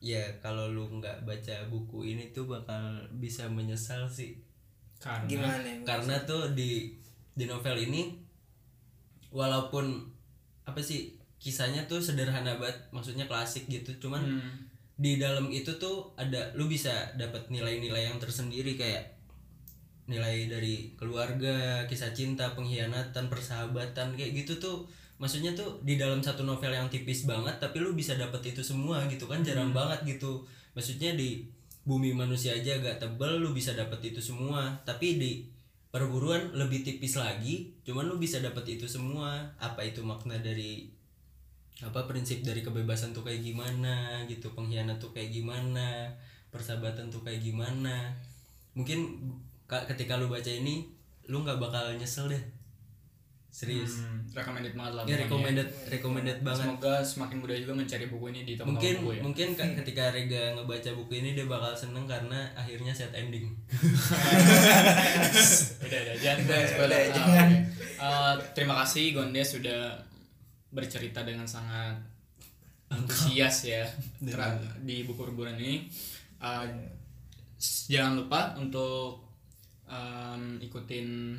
ya 0.04 0.20
kalau 0.44 0.68
lu 0.68 0.84
nggak 1.00 1.24
baca 1.24 1.64
buku 1.72 2.12
ini 2.12 2.28
tuh 2.30 2.44
bakal 2.44 2.76
bisa 3.16 3.48
menyesal 3.48 4.04
sih 4.04 4.36
Karena 5.00 5.24
Gimana 5.24 5.64
ya? 5.64 5.76
karena 5.82 6.16
tuh 6.22 6.52
di 6.52 6.92
di 7.32 7.48
novel 7.48 7.80
ini 7.80 8.12
walaupun 9.32 10.04
apa 10.64 10.80
sih 10.80 11.16
kisahnya 11.36 11.84
tuh 11.84 12.00
sederhana 12.00 12.56
banget 12.56 12.76
maksudnya 12.88 13.24
klasik 13.24 13.64
gitu 13.66 13.90
cuman 13.98 14.20
Hmm. 14.22 14.52
di 14.94 15.18
dalam 15.18 15.50
itu 15.50 15.72
tuh 15.76 16.14
ada 16.14 16.54
lu 16.54 16.68
bisa 16.68 16.92
dapat 17.18 17.50
nilai-nilai 17.50 18.06
yang 18.06 18.16
tersendiri 18.16 18.78
kayak 18.78 19.02
nilai 20.04 20.46
dari 20.46 20.92
keluarga, 20.94 21.80
kisah 21.88 22.12
cinta, 22.12 22.52
pengkhianatan, 22.52 23.26
persahabatan 23.26 24.12
kayak 24.12 24.36
gitu 24.36 24.60
tuh 24.60 24.84
maksudnya 25.24 25.52
tuh 25.56 25.80
di 25.88 25.94
dalam 26.02 26.20
satu 26.20 26.42
novel 26.44 26.72
yang 26.78 26.88
tipis 26.92 27.24
banget 27.32 27.56
tapi 27.64 27.80
lu 27.84 27.96
bisa 27.96 28.12
dapat 28.22 28.42
itu 28.52 28.60
semua 28.70 28.96
gitu 29.12 29.24
kan 29.32 29.40
jarang 29.48 29.72
banget 29.78 30.00
gitu. 30.16 30.44
Maksudnya 30.76 31.16
di 31.16 31.30
bumi 31.88 32.10
manusia 32.12 32.52
aja 32.58 32.76
agak 32.80 32.96
tebel 33.02 33.32
lu 33.42 33.50
bisa 33.58 33.72
dapat 33.80 34.00
itu 34.12 34.20
semua. 34.20 34.60
Tapi 34.88 35.08
di 35.22 35.32
perburuan 35.94 36.42
lebih 36.60 36.80
tipis 36.86 37.14
lagi 37.24 37.72
cuman 37.86 38.04
lu 38.10 38.16
bisa 38.20 38.38
dapat 38.44 38.64
itu 38.76 38.86
semua. 38.96 39.30
Apa 39.58 39.80
itu 39.88 40.00
makna 40.04 40.36
dari 40.48 40.72
apa 41.82 42.00
prinsip 42.10 42.38
dari 42.46 42.60
kebebasan 42.66 43.10
tuh 43.16 43.26
kayak 43.26 43.42
gimana 43.42 44.22
gitu 44.30 44.46
pengkhianat 44.54 44.96
tuh 45.02 45.10
kayak 45.10 45.30
gimana 45.34 46.06
persahabatan 46.52 47.10
tuh 47.10 47.22
kayak 47.26 47.40
gimana. 47.42 48.14
Mungkin 48.78 48.98
ka- 49.70 49.86
ketika 49.90 50.14
lu 50.20 50.30
baca 50.30 50.50
ini 50.50 50.86
lu 51.30 51.42
nggak 51.42 51.58
bakal 51.58 51.84
nyesel 51.96 52.28
deh 52.30 52.42
serius 53.54 54.02
Hmm, 54.02 54.18
recommended 54.28 54.74
banget 54.74 54.92
lah. 54.92 55.04
ya 55.04 55.14
recommended 55.16 55.62
recommended 55.86 56.38
banget 56.40 56.66
Semoga 56.66 56.94
semakin 57.00 57.36
mudah 57.38 57.54
juga 57.56 57.72
mencari 57.72 58.06
buku 58.06 58.26
ini 58.28 58.40
di 58.42 58.52
toko 58.52 58.66
mungkin 58.68 58.94
buku 58.98 59.10
ya. 59.12 59.20
mungkin 59.22 59.48
ka- 59.52 59.74
ketika 59.78 60.10
Rega 60.10 60.42
ngebaca 60.52 60.90
buku 60.92 61.12
ini 61.14 61.30
dia 61.32 61.46
bakal 61.46 61.70
seneng 61.72 62.02
karena 62.04 62.50
akhirnya 62.52 62.90
set 62.90 63.14
ending 63.14 63.54
udah 65.80 65.98
udah 66.00 66.16
jangan 66.16 66.40
jangan 66.44 66.66
spoiler. 66.66 66.98
udah, 66.98 67.06
Ah, 67.06 67.14
jangan. 67.14 67.48
Eh, 67.94 68.34
terima 68.52 68.74
kasih 68.76 69.04
Gonde 69.12 69.38
sudah 69.40 70.02
bercerita 70.68 71.22
dengan 71.22 71.46
sangat 71.46 71.94
antusias 72.88 73.56
ya 73.64 73.86
di 74.82 74.96
buku 75.02 75.20
perburuan 75.20 75.54
ini. 75.56 75.86
Eh, 76.36 76.66
s- 77.56 77.86
jangan 77.86 78.18
lupa 78.18 78.40
untuk 78.56 79.22
em, 79.86 80.58
ikutin 80.58 81.38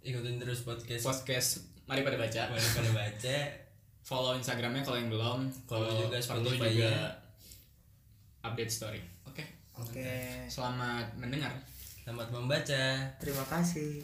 ikutin 0.00 0.40
terus 0.40 0.64
podcast 0.64 1.04
podcast 1.04 1.50
Mari 1.90 2.06
pada 2.06 2.22
baca. 2.22 2.42
Mari 2.54 2.62
pada 2.70 2.90
baca 2.94 3.36
Follow 4.08 4.38
Instagramnya 4.38 4.86
kalau 4.86 4.98
yang 5.02 5.10
belum. 5.10 5.50
Kalau 5.66 5.90
juga 5.90 6.22
perlu 6.22 6.50
juga 6.54 7.18
update 8.46 8.70
story. 8.70 9.02
Oke. 9.26 9.42
Oke. 9.74 10.46
Selamat 10.46 11.10
mendengar. 11.18 11.50
selamat 12.00 12.30
membaca 12.30 13.10
Terima 13.18 13.44
kasih. 13.50 14.02